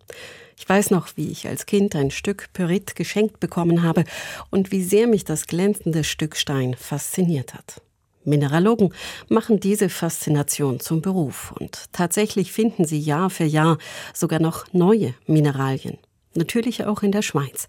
Ich 0.56 0.66
weiß 0.66 0.90
noch, 0.90 1.18
wie 1.18 1.30
ich 1.30 1.46
als 1.46 1.66
Kind 1.66 1.94
ein 1.94 2.10
Stück 2.10 2.50
Pyrit 2.54 2.96
geschenkt 2.96 3.40
bekommen 3.40 3.82
habe 3.82 4.06
und 4.48 4.72
wie 4.72 4.82
sehr 4.82 5.06
mich 5.06 5.24
das 5.24 5.48
glänzende 5.48 6.02
Stück 6.02 6.34
Stein 6.34 6.74
fasziniert 6.78 7.52
hat. 7.52 7.82
Mineralogen 8.24 8.94
machen 9.28 9.60
diese 9.60 9.90
Faszination 9.90 10.80
zum 10.80 11.02
Beruf 11.02 11.52
und 11.60 11.92
tatsächlich 11.92 12.52
finden 12.52 12.86
sie 12.86 13.00
Jahr 13.00 13.28
für 13.28 13.44
Jahr 13.44 13.76
sogar 14.14 14.40
noch 14.40 14.64
neue 14.72 15.12
Mineralien. 15.26 15.98
Natürlich 16.34 16.84
auch 16.84 17.02
in 17.02 17.12
der 17.12 17.22
Schweiz. 17.22 17.66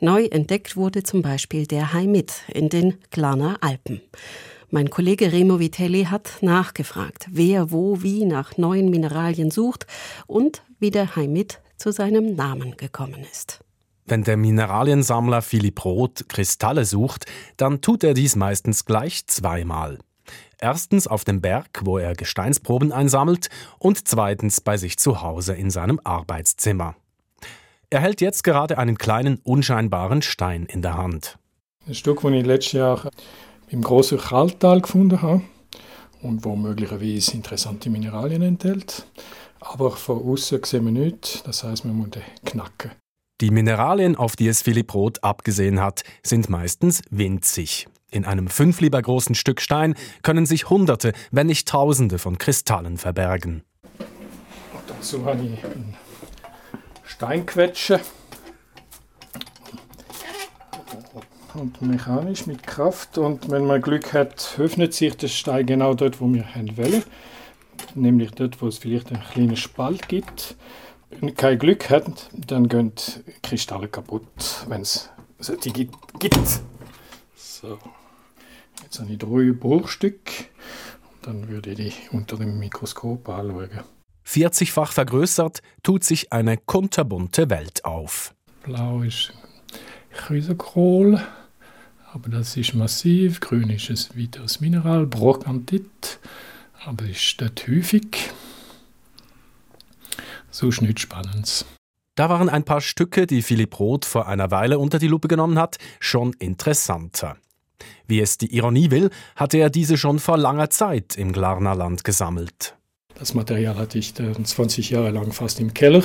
Neu 0.00 0.26
entdeckt 0.26 0.76
wurde 0.76 1.02
zum 1.02 1.22
Beispiel 1.22 1.66
der 1.66 1.92
Haimit 1.92 2.42
in 2.52 2.68
den 2.68 2.98
Glaner 3.10 3.58
Alpen. 3.60 4.00
Mein 4.70 4.90
Kollege 4.90 5.32
Remo 5.32 5.60
Vitelli 5.60 6.04
hat 6.04 6.38
nachgefragt, 6.40 7.28
wer 7.30 7.70
wo 7.70 8.02
wie 8.02 8.24
nach 8.24 8.56
neuen 8.56 8.90
Mineralien 8.90 9.50
sucht 9.50 9.86
und 10.26 10.62
wie 10.78 10.90
der 10.90 11.16
Haimit 11.16 11.60
zu 11.76 11.92
seinem 11.92 12.34
Namen 12.34 12.76
gekommen 12.76 13.24
ist. 13.30 13.60
Wenn 14.06 14.22
der 14.22 14.36
Mineraliensammler 14.36 15.42
Philipp 15.42 15.84
Roth 15.84 16.28
Kristalle 16.28 16.84
sucht, 16.84 17.26
dann 17.56 17.80
tut 17.80 18.04
er 18.04 18.14
dies 18.14 18.36
meistens 18.36 18.84
gleich 18.84 19.26
zweimal. 19.26 19.98
Erstens 20.58 21.06
auf 21.06 21.24
dem 21.24 21.40
Berg, 21.40 21.80
wo 21.82 21.98
er 21.98 22.14
Gesteinsproben 22.14 22.92
einsammelt, 22.92 23.48
und 23.78 24.06
zweitens 24.06 24.60
bei 24.60 24.76
sich 24.76 24.98
zu 24.98 25.22
Hause 25.22 25.54
in 25.54 25.70
seinem 25.70 26.00
Arbeitszimmer. 26.04 26.96
Er 27.90 28.00
hält 28.00 28.20
jetzt 28.20 28.44
gerade 28.44 28.78
einen 28.78 28.98
kleinen, 28.98 29.38
unscheinbaren 29.44 30.22
Stein 30.22 30.66
in 30.66 30.82
der 30.82 30.96
Hand. 30.96 31.38
Ein 31.86 31.94
Stück, 31.94 32.22
das 32.22 32.32
ich 32.32 32.46
letztes 32.46 32.72
Jahr 32.72 33.10
im 33.68 33.82
großen 33.82 34.18
Kaltal 34.18 34.80
gefunden 34.80 35.20
habe 35.22 35.42
und 36.22 36.44
wo 36.44 36.56
möglicherweise 36.56 37.32
interessante 37.32 37.90
Mineralien 37.90 38.42
enthält. 38.42 39.06
Aber 39.60 39.90
von 39.90 40.22
außen 40.22 40.62
sehen 40.64 40.84
wir 40.84 40.92
nichts, 40.92 41.42
das 41.44 41.64
heißt, 41.64 41.84
man 41.84 41.96
muss 41.96 42.10
den 42.10 42.22
knacken. 42.44 42.92
Die 43.40 43.50
Mineralien, 43.50 44.16
auf 44.16 44.36
die 44.36 44.48
es 44.48 44.62
Philipp 44.62 44.94
Roth 44.94 45.22
abgesehen 45.24 45.80
hat, 45.80 46.02
sind 46.22 46.48
meistens 46.48 47.02
winzig. 47.10 47.88
In 48.10 48.24
einem 48.24 48.46
fünf 48.46 48.80
lieber 48.80 49.02
großen 49.02 49.34
Stück 49.34 49.60
Stein 49.60 49.94
können 50.22 50.46
sich 50.46 50.70
Hunderte, 50.70 51.12
wenn 51.32 51.48
nicht 51.48 51.66
Tausende 51.66 52.18
von 52.18 52.38
Kristallen 52.38 52.96
verbergen. 52.96 53.64
Und 53.98 54.84
dazu 54.86 55.24
habe 55.24 55.42
ich 55.42 55.64
einen 55.64 55.96
Steinquetsche. 57.04 58.00
Und 61.54 61.80
mechanisch 61.82 62.46
mit 62.46 62.64
Kraft. 62.64 63.16
Und 63.18 63.50
wenn 63.50 63.66
man 63.66 63.80
Glück 63.80 64.12
hat, 64.12 64.56
öffnet 64.58 64.92
sich 64.92 65.16
der 65.16 65.28
Stein 65.28 65.66
genau 65.66 65.94
dort, 65.94 66.20
wo 66.20 66.26
wir 66.32 66.44
wollen. 66.76 67.04
Nämlich 67.94 68.32
dort, 68.32 68.60
wo 68.60 68.66
es 68.66 68.78
vielleicht 68.78 69.12
einen 69.12 69.22
kleinen 69.22 69.56
Spalt 69.56 70.08
gibt. 70.08 70.56
Wenn 71.10 71.20
man 71.20 71.34
kein 71.34 71.58
Glück 71.58 71.90
hat, 71.90 72.28
dann 72.32 72.68
gehen 72.68 72.92
Kristalle 73.42 73.86
kaputt, 73.86 74.66
wenn 74.66 74.80
es 74.80 75.10
solche 75.38 75.70
gibt. 75.70 76.60
So. 77.36 77.78
Jetzt 78.82 78.98
habe 78.98 79.12
ich 79.12 79.18
drei 79.18 79.52
Bruchstücke. 79.52 80.46
Dann 81.22 81.48
würde 81.48 81.70
ich 81.70 81.78
die 81.78 82.16
unter 82.16 82.36
dem 82.36 82.58
Mikroskop 82.58 83.28
anschauen. 83.28 83.70
40-fach 84.26 84.92
vergrößert, 84.92 85.60
tut 85.82 86.04
sich 86.04 86.32
eine 86.32 86.56
kunterbunte 86.56 87.50
Welt 87.50 87.84
auf. 87.84 88.34
Blau 88.62 89.02
ist 89.02 89.32
Chrysokohl, 90.12 91.20
aber 92.12 92.28
das 92.28 92.56
ist 92.56 92.74
massiv. 92.74 93.40
Grün 93.40 93.70
ist 93.70 93.90
ein 93.90 94.20
weiteres 94.20 94.60
Mineral, 94.60 95.06
Brocantit, 95.06 96.18
aber 96.84 97.04
ist 97.04 97.40
dort 97.40 97.66
häufig. 97.68 98.30
So 100.50 100.68
ist 100.68 100.82
nichts 100.82 101.02
Spannendes. 101.02 101.64
Da 102.16 102.28
waren 102.28 102.48
ein 102.48 102.64
paar 102.64 102.80
Stücke, 102.80 103.26
die 103.26 103.42
Philipp 103.42 103.78
Roth 103.80 104.04
vor 104.04 104.28
einer 104.28 104.52
Weile 104.52 104.78
unter 104.78 105.00
die 105.00 105.08
Lupe 105.08 105.26
genommen 105.26 105.58
hat, 105.58 105.78
schon 105.98 106.32
interessanter. 106.34 107.36
Wie 108.06 108.20
es 108.20 108.38
die 108.38 108.54
Ironie 108.54 108.92
will, 108.92 109.10
hatte 109.34 109.58
er 109.58 109.68
diese 109.68 109.96
schon 109.96 110.20
vor 110.20 110.38
langer 110.38 110.70
Zeit 110.70 111.16
im 111.16 111.32
Glarner 111.32 111.74
Land 111.74 112.04
gesammelt. 112.04 112.76
Das 113.18 113.34
Material 113.34 113.76
hatte 113.76 113.98
ich 113.98 114.14
dann 114.14 114.44
20 114.44 114.90
Jahre 114.90 115.10
lang 115.10 115.32
fast 115.32 115.60
im 115.60 115.72
Keller 115.72 116.02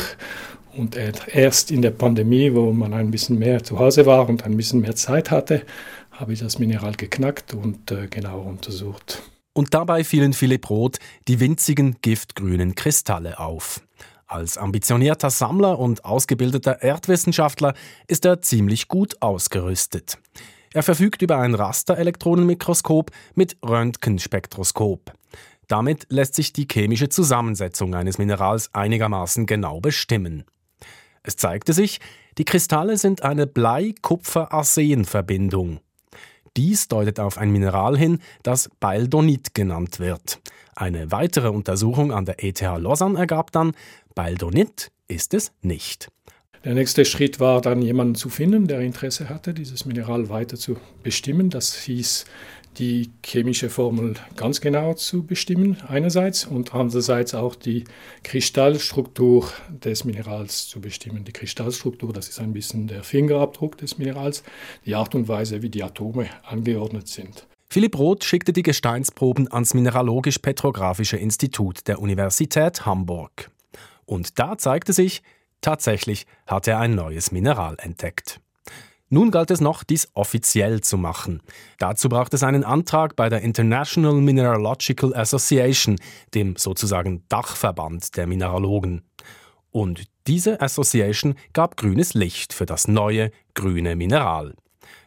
und 0.76 0.96
erst 0.96 1.72
in 1.72 1.82
der 1.82 1.92
Pandemie, 1.92 2.54
wo 2.54 2.72
man 2.72 2.94
ein 2.94 3.12
bisschen 3.12 3.40
mehr 3.40 3.64
zu 3.64 3.80
Hause 3.80 4.06
war 4.06 4.30
und 4.30 4.46
ein 4.46 4.56
bisschen 4.56 4.82
mehr 4.82 4.96
Zeit 4.96 5.32
hatte, 5.32 5.64
habe 6.12 6.34
ich 6.34 6.40
das 6.40 6.60
Mineral 6.60 6.94
geknackt 6.94 7.54
und 7.54 7.92
äh, 7.92 8.08
genauer 8.08 8.46
untersucht. 8.46 9.22
Und 9.54 9.74
dabei 9.74 10.04
fielen 10.04 10.34
Philipp 10.34 10.70
Roth 10.70 11.00
die 11.28 11.40
winzigen 11.40 11.98
giftgrünen 12.02 12.76
Kristalle 12.76 13.40
auf. 13.40 13.82
Als 14.28 14.58
ambitionierter 14.58 15.32
Sammler 15.32 15.80
und 15.80 16.06
ausgebildeter 16.06 16.84
Erdwissenschaftler 16.84 17.74
ist 18.08 18.26
er 18.26 18.42
ziemlich 18.42 18.88
gut 18.88 19.22
ausgerüstet. 19.22 20.20
Er 20.72 20.84
verfügt 20.84 21.24
über 21.24 21.40
ein 21.40 21.56
Rasterelektronenmikroskop 21.56 23.10
mit 23.34 23.58
Röntgenspektroskop. 23.68 25.14
Damit 25.70 26.08
lässt 26.10 26.36
sich 26.36 26.52
die 26.52 26.68
chemische 26.70 27.08
Zusammensetzung 27.10 27.96
eines 27.96 28.18
Minerals 28.18 28.74
einigermaßen 28.74 29.46
genau 29.46 29.80
bestimmen. 29.80 30.44
Es 31.24 31.38
zeigte 31.38 31.72
sich, 31.74 32.00
die 32.40 32.46
Kristalle 32.46 32.98
sind 32.98 33.22
eine 33.24 33.46
Blei-Kupfer-Arsen-Verbindung. 33.46 35.82
Dies 36.58 36.88
deutet 36.88 37.20
auf 37.20 37.38
ein 37.38 37.52
Mineral 37.52 37.96
hin, 37.96 38.18
das 38.42 38.72
Baldonit 38.80 39.54
genannt 39.54 40.00
wird. 40.00 40.40
Eine 40.76 41.12
weitere 41.12 41.50
Untersuchung 41.50 42.12
an 42.12 42.26
der 42.26 42.44
ETH 42.44 42.62
Lausanne 42.62 43.20
ergab 43.20 43.52
dann, 43.52 43.74
Baldonit 44.16 44.92
ist 45.08 45.36
es 45.36 45.52
nicht. 45.62 46.10
Der 46.66 46.74
nächste 46.74 47.06
Schritt 47.06 47.40
war 47.40 47.62
dann 47.62 47.82
jemanden 47.82 48.16
zu 48.16 48.30
finden, 48.30 48.68
der 48.68 48.82
Interesse 48.82 49.30
hatte, 49.30 49.54
dieses 49.54 49.86
Mineral 49.86 50.28
weiter 50.28 50.58
zu 50.58 50.76
bestimmen. 51.04 51.50
Das 51.50 51.74
hieß 51.76 52.26
die 52.78 53.10
chemische 53.26 53.70
Formel 53.70 54.16
ganz 54.36 54.62
genau 54.62 54.94
zu 54.94 55.24
bestimmen, 55.24 55.78
einerseits, 55.88 56.46
und 56.46 56.74
andererseits 56.74 57.34
auch 57.34 57.56
die 57.56 57.84
Kristallstruktur 58.24 59.50
des 59.70 60.06
Minerals 60.06 60.68
zu 60.68 60.80
bestimmen. 60.80 61.26
Die 61.26 61.34
Kristallstruktur, 61.34 62.14
das 62.14 62.30
ist 62.30 62.40
ein 62.40 62.54
bisschen 62.54 62.88
der 62.88 63.04
Fingerabdruck 63.04 63.78
des 63.78 63.98
Minerals, 63.98 64.44
die 64.86 64.96
Art 64.96 65.16
und 65.16 65.28
Weise, 65.28 65.62
wie 65.62 65.70
die 65.70 65.84
Atome 65.84 66.28
angeordnet 66.44 67.08
sind. 67.08 67.48
Philipp 67.72 68.00
Roth 68.00 68.24
schickte 68.24 68.52
die 68.52 68.64
Gesteinsproben 68.64 69.52
ans 69.52 69.74
Mineralogisch-Petrographische 69.74 71.18
Institut 71.18 71.88
der 71.88 72.00
Universität 72.00 72.86
Hamburg. 72.86 73.52
Und 74.06 74.40
da 74.40 74.58
zeigte 74.58 74.92
sich, 74.92 75.22
tatsächlich 75.62 76.26
hat 76.48 76.68
er 76.68 76.80
ein 76.80 76.96
neues 76.96 77.32
Mineral 77.32 77.76
entdeckt. 77.80 78.42
Nun 79.10 79.32
galt 79.32 79.50
es 79.50 79.60
noch, 79.60 79.84
dies 79.84 80.08
offiziell 80.14 80.82
zu 80.82 80.98
machen. 80.98 81.42
Dazu 81.80 82.10
braucht 82.10 82.34
es 82.36 82.44
einen 82.44 82.64
Antrag 82.64 83.16
bei 83.16 83.28
der 83.28 83.42
International 83.42 84.14
Mineralogical 84.14 85.16
Association, 85.16 85.98
dem 86.36 86.56
sozusagen 86.56 87.24
Dachverband 87.28 88.16
der 88.18 88.28
Mineralogen. 88.28 89.02
Und 89.72 90.04
diese 90.28 90.62
Association 90.62 91.36
gab 91.54 91.76
grünes 91.76 92.14
Licht 92.14 92.54
für 92.54 92.68
das 92.68 92.88
neue 92.88 93.32
grüne 93.56 93.96
Mineral. 93.96 94.56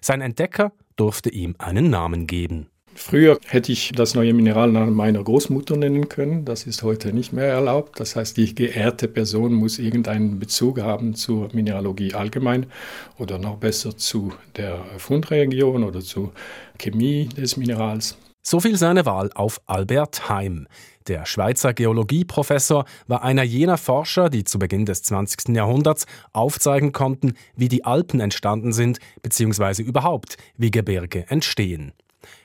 Sein 0.00 0.20
Entdecker 0.20 0.72
durfte 0.96 1.30
ihm 1.30 1.54
einen 1.58 1.90
Namen 1.90 2.26
geben. 2.26 2.71
Früher 2.94 3.38
hätte 3.46 3.72
ich 3.72 3.92
das 3.92 4.14
neue 4.14 4.34
Mineral 4.34 4.70
nach 4.70 4.86
meiner 4.86 5.22
Großmutter 5.22 5.76
nennen 5.76 6.08
können. 6.08 6.44
Das 6.44 6.66
ist 6.66 6.82
heute 6.82 7.12
nicht 7.12 7.32
mehr 7.32 7.46
erlaubt. 7.46 7.98
Das 7.98 8.16
heißt, 8.16 8.36
die 8.36 8.54
geehrte 8.54 9.08
Person 9.08 9.54
muss 9.54 9.78
irgendeinen 9.78 10.38
Bezug 10.38 10.80
haben 10.80 11.14
zur 11.14 11.48
Mineralogie 11.52 12.14
allgemein 12.14 12.66
oder 13.18 13.38
noch 13.38 13.56
besser 13.56 13.96
zu 13.96 14.32
der 14.56 14.84
Fundregion 14.98 15.84
oder 15.84 16.00
zur 16.00 16.32
Chemie 16.78 17.28
des 17.28 17.56
Minerals. 17.56 18.16
So 18.44 18.58
viel 18.58 18.76
seine 18.76 19.06
Wahl 19.06 19.30
auf 19.34 19.60
Albert 19.66 20.28
Heim. 20.28 20.66
Der 21.06 21.26
Schweizer 21.26 21.74
Geologieprofessor 21.74 22.84
war 23.06 23.22
einer 23.22 23.44
jener 23.44 23.78
Forscher, 23.78 24.30
die 24.30 24.44
zu 24.44 24.58
Beginn 24.58 24.84
des 24.84 25.02
20. 25.04 25.54
Jahrhunderts 25.54 26.06
aufzeigen 26.32 26.92
konnten, 26.92 27.34
wie 27.56 27.68
die 27.68 27.84
Alpen 27.84 28.20
entstanden 28.20 28.72
sind, 28.72 28.98
beziehungsweise 29.22 29.82
überhaupt, 29.82 30.36
wie 30.56 30.70
Gebirge 30.70 31.24
entstehen. 31.28 31.92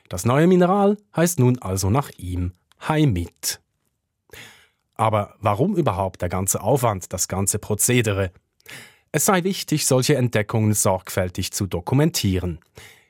Das 0.10 0.26
neue 0.26 0.48
Mineral 0.48 0.98
heißt 1.16 1.40
nun 1.40 1.60
also 1.60 1.90
nach 1.90 2.10
ihm 2.18 2.54
Haimit. 2.88 3.60
Aber 4.96 5.36
warum 5.42 5.76
überhaupt 5.76 6.22
der 6.22 6.30
ganze 6.30 6.62
Aufwand, 6.62 7.14
das 7.14 7.28
ganze 7.28 7.60
Prozedere? 7.60 8.32
Es 9.12 9.26
sei 9.26 9.44
wichtig, 9.44 9.86
solche 9.86 10.16
Entdeckungen 10.16 10.74
sorgfältig 10.74 11.52
zu 11.52 11.68
dokumentieren. 11.68 12.60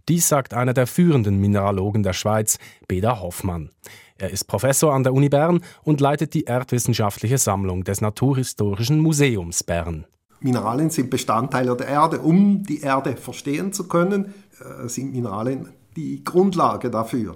Dies 0.10 0.28
sagt 0.28 0.54
einer 0.54 0.74
der 0.74 0.88
führenden 0.88 1.40
Mineralogen 1.40 2.04
der 2.04 2.14
Schweiz, 2.14 2.60
Beda 2.88 3.20
Hoffmann. 3.20 3.72
Er 4.18 4.32
ist 4.32 4.46
Professor 4.46 4.94
an 4.94 5.04
der 5.04 5.14
Uni 5.14 5.30
Bern 5.30 5.62
und 5.84 6.02
leitet 6.02 6.34
die 6.34 6.46
erdwissenschaftliche 6.46 7.38
Sammlung 7.38 7.84
des 7.84 8.02
Naturhistorischen 8.02 9.00
Museums 9.00 9.64
Bern. 9.64 10.06
Mineralien 10.40 10.90
sind 10.90 11.10
Bestandteile 11.10 11.76
der 11.76 11.88
Erde. 11.88 12.20
Um 12.20 12.64
die 12.64 12.82
Erde 12.82 13.18
verstehen 13.18 13.74
zu 13.74 13.88
können, 13.88 14.34
äh, 14.60 14.88
sind 14.88 15.12
Mineralien 15.12 15.70
die 15.98 16.24
Grundlage 16.24 16.90
dafür. 16.90 17.36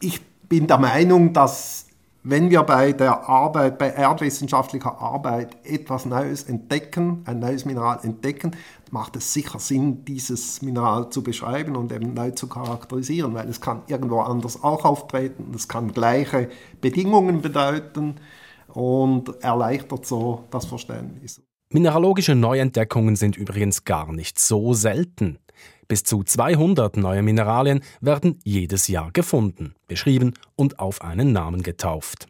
Ich 0.00 0.22
bin 0.48 0.66
der 0.66 0.78
Meinung, 0.78 1.32
dass 1.32 1.86
wenn 2.28 2.50
wir 2.50 2.64
bei 2.64 2.92
der 2.92 3.28
Arbeit, 3.28 3.78
bei 3.78 3.88
erdwissenschaftlicher 3.88 5.00
Arbeit 5.00 5.56
etwas 5.64 6.06
Neues 6.06 6.42
entdecken, 6.42 7.22
ein 7.24 7.38
neues 7.38 7.64
Mineral 7.64 8.00
entdecken, 8.02 8.50
macht 8.90 9.14
es 9.14 9.32
sicher 9.32 9.60
Sinn, 9.60 10.04
dieses 10.04 10.60
Mineral 10.60 11.10
zu 11.10 11.22
beschreiben 11.22 11.76
und 11.76 11.92
eben 11.92 12.14
neu 12.14 12.32
zu 12.32 12.48
charakterisieren, 12.48 13.32
weil 13.34 13.48
es 13.48 13.60
kann 13.60 13.82
irgendwo 13.86 14.20
anders 14.20 14.62
auch 14.64 14.84
auftreten, 14.84 15.52
es 15.54 15.68
kann 15.68 15.92
gleiche 15.92 16.48
Bedingungen 16.80 17.42
bedeuten 17.42 18.16
und 18.74 19.40
erleichtert 19.44 20.04
so 20.04 20.44
das 20.50 20.66
Verständnis. 20.66 21.40
Mineralogische 21.70 22.34
Neuentdeckungen 22.34 23.14
sind 23.14 23.36
übrigens 23.36 23.84
gar 23.84 24.12
nicht 24.12 24.38
so 24.38 24.72
selten. 24.72 25.38
Bis 25.88 26.02
zu 26.02 26.24
200 26.24 26.96
neue 26.96 27.22
Mineralien 27.22 27.80
werden 28.00 28.38
jedes 28.42 28.88
Jahr 28.88 29.12
gefunden, 29.12 29.74
beschrieben 29.86 30.34
und 30.56 30.78
auf 30.78 31.02
einen 31.02 31.32
Namen 31.32 31.62
getauft. 31.62 32.26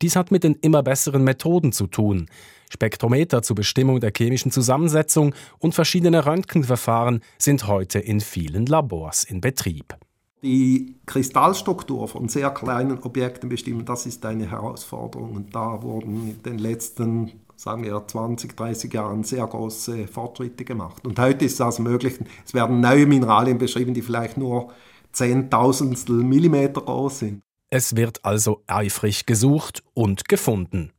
Dies 0.00 0.16
hat 0.16 0.30
mit 0.30 0.44
den 0.44 0.54
immer 0.54 0.82
besseren 0.82 1.24
Methoden 1.24 1.72
zu 1.72 1.86
tun. 1.86 2.26
Spektrometer 2.70 3.42
zur 3.42 3.56
Bestimmung 3.56 4.00
der 4.00 4.12
chemischen 4.16 4.52
Zusammensetzung 4.52 5.34
und 5.58 5.74
verschiedene 5.74 6.24
Röntgenverfahren 6.24 7.20
sind 7.36 7.66
heute 7.66 7.98
in 7.98 8.20
vielen 8.20 8.66
Labors 8.66 9.24
in 9.24 9.40
Betrieb. 9.40 9.96
Die 10.42 10.96
Kristallstruktur 11.06 12.08
von 12.08 12.28
sehr 12.28 12.50
kleinen 12.50 12.98
Objekten 13.02 13.48
bestimmen, 13.48 13.84
das 13.84 14.06
ist 14.06 14.24
eine 14.24 14.50
Herausforderung. 14.50 15.32
Und 15.32 15.54
da 15.54 15.82
wurden 15.82 16.30
in 16.30 16.42
den 16.42 16.58
letzten 16.58 17.32
sagen 17.60 17.84
wir, 17.84 18.02
20, 18.06 18.56
30 18.56 18.92
Jahren 18.92 19.22
sehr 19.22 19.46
große 19.46 20.08
Fortschritte 20.08 20.64
gemacht. 20.64 21.06
Und 21.06 21.18
heute 21.18 21.44
ist 21.44 21.60
das 21.60 21.78
möglich. 21.78 22.18
Es 22.44 22.54
werden 22.54 22.80
neue 22.80 23.06
Mineralien 23.06 23.58
beschrieben, 23.58 23.92
die 23.92 24.02
vielleicht 24.02 24.38
nur 24.38 24.72
Zehntausendstel 25.12 26.16
Millimeter 26.16 26.80
groß 26.80 27.18
sind. 27.18 27.42
Es 27.68 27.96
wird 27.96 28.24
also 28.24 28.62
eifrig 28.66 29.26
gesucht 29.26 29.82
und 29.94 30.28
gefunden. 30.28 30.92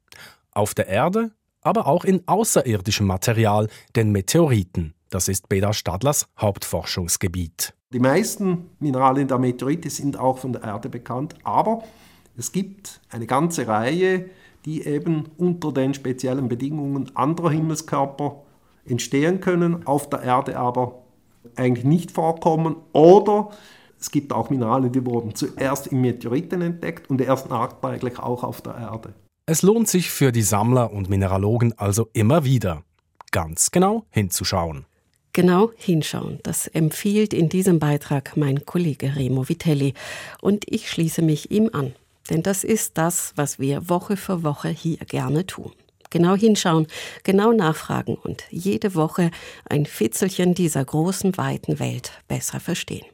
Auf 0.52 0.74
der 0.74 0.88
Erde, 0.88 1.32
aber 1.62 1.88
auch 1.88 2.06
in 2.06 2.28
außerirdischem 2.28 3.08
Material, 3.08 3.68
den 3.96 4.12
Meteoriten. 4.12 4.94
Das 5.10 5.28
ist 5.28 5.50
Beda 5.50 5.74
Stadlers 5.74 6.28
Hauptforschungsgebiet. 6.40 7.74
Die 7.94 8.00
meisten 8.00 8.70
Mineralien 8.80 9.28
der 9.28 9.38
Meteorite 9.38 9.90
sind 9.90 10.18
auch 10.18 10.38
von 10.38 10.54
der 10.54 10.64
Erde 10.64 10.90
bekannt, 10.90 11.36
aber 11.44 11.84
es 12.38 12.52
gibt 12.52 13.02
eine 13.10 13.26
ganze 13.26 13.68
Reihe 13.68 14.30
die 14.66 14.86
eben 14.86 15.26
unter 15.38 15.72
den 15.72 15.94
speziellen 15.94 16.48
Bedingungen 16.48 17.16
anderer 17.16 17.52
Himmelskörper 17.52 18.44
entstehen 18.86 19.40
können, 19.42 19.86
auf 19.86 20.10
der 20.10 20.22
Erde 20.22 20.58
aber 20.58 21.02
eigentlich 21.56 21.86
nicht 21.86 22.12
vorkommen. 22.12 22.76
Oder 22.94 23.50
es 24.00 24.12
gibt 24.12 24.34
auch 24.34 24.50
Mineralien, 24.50 24.92
die 24.92 25.06
wurden 25.06 25.36
zuerst 25.36 25.88
in 25.88 26.02
Meteoriten 26.02 26.62
entdeckt 26.62 27.10
und 27.10 27.22
erst 27.22 27.50
nachträglich 27.50 28.20
auch 28.20 28.44
auf 28.44 28.62
der 28.62 28.76
Erde. 28.76 29.14
Es 29.48 29.64
lohnt 29.64 29.88
sich 29.88 30.12
für 30.12 30.32
die 30.32 30.44
Sammler 30.44 30.94
und 30.94 31.10
Mineralogen 31.10 31.74
also 31.78 32.08
immer 32.14 32.44
wieder, 32.46 32.84
ganz 33.32 33.72
genau 33.72 34.06
hinzuschauen. 34.10 34.86
Genau 35.34 35.72
hinschauen, 35.78 36.40
das 36.44 36.68
empfiehlt 36.68 37.34
in 37.34 37.48
diesem 37.48 37.80
Beitrag 37.80 38.36
mein 38.36 38.66
Kollege 38.66 39.16
Remo 39.16 39.48
Vitelli 39.48 39.94
und 40.42 40.66
ich 40.68 40.90
schließe 40.90 41.22
mich 41.22 41.52
ihm 41.52 41.70
an. 41.72 41.94
Denn 42.30 42.44
das 42.44 42.66
ist 42.66 42.98
das, 42.98 43.32
was 43.38 43.58
wir 43.58 43.88
Woche 43.88 44.18
für 44.18 44.44
Woche 44.44 44.68
hier 44.68 44.98
gerne 44.98 45.46
tun. 45.46 45.72
Genau 46.10 46.36
hinschauen, 46.36 46.88
genau 47.24 47.54
nachfragen 47.54 48.16
und 48.16 48.44
jede 48.50 48.94
Woche 48.96 49.32
ein 49.70 49.86
Fitzelchen 49.86 50.54
dieser 50.54 50.84
großen, 50.84 51.38
weiten 51.38 51.80
Welt 51.80 52.12
besser 52.28 52.60
verstehen. 52.60 53.06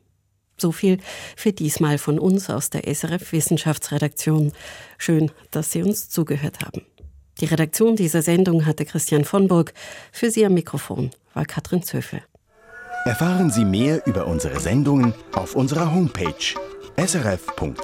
So 0.58 0.72
viel 0.72 0.98
für 1.36 1.54
diesmal 1.54 2.00
von 2.00 2.18
uns 2.18 2.50
aus 2.50 2.72
der 2.72 2.92
SRF 2.92 3.32
Wissenschaftsredaktion. 3.32 4.54
Schön, 4.98 5.30
dass 5.52 5.72
Sie 5.72 5.84
uns 5.84 6.10
zugehört 6.10 6.62
haben. 6.66 6.82
Die 7.40 7.46
Redaktion 7.46 7.96
dieser 7.96 8.24
Sendung 8.24 8.66
hatte 8.66 8.86
Christian 8.86 9.24
von 9.24 9.48
Burg. 9.48 9.74
Für 10.12 10.32
Sie 10.32 10.44
am 10.44 10.56
Mikrofon 10.56 11.12
war 11.38 11.46
Katrin 11.46 11.84
Zöfel. 11.84 12.22
Erfahren 13.06 13.52
Sie 13.52 13.64
mehr 13.64 14.06
über 14.08 14.26
unsere 14.26 14.60
Sendungen 14.60 15.14
auf 15.34 15.56
unserer 15.56 15.94
Homepage 15.94 16.34
srf.ch-kultur. 16.98 17.78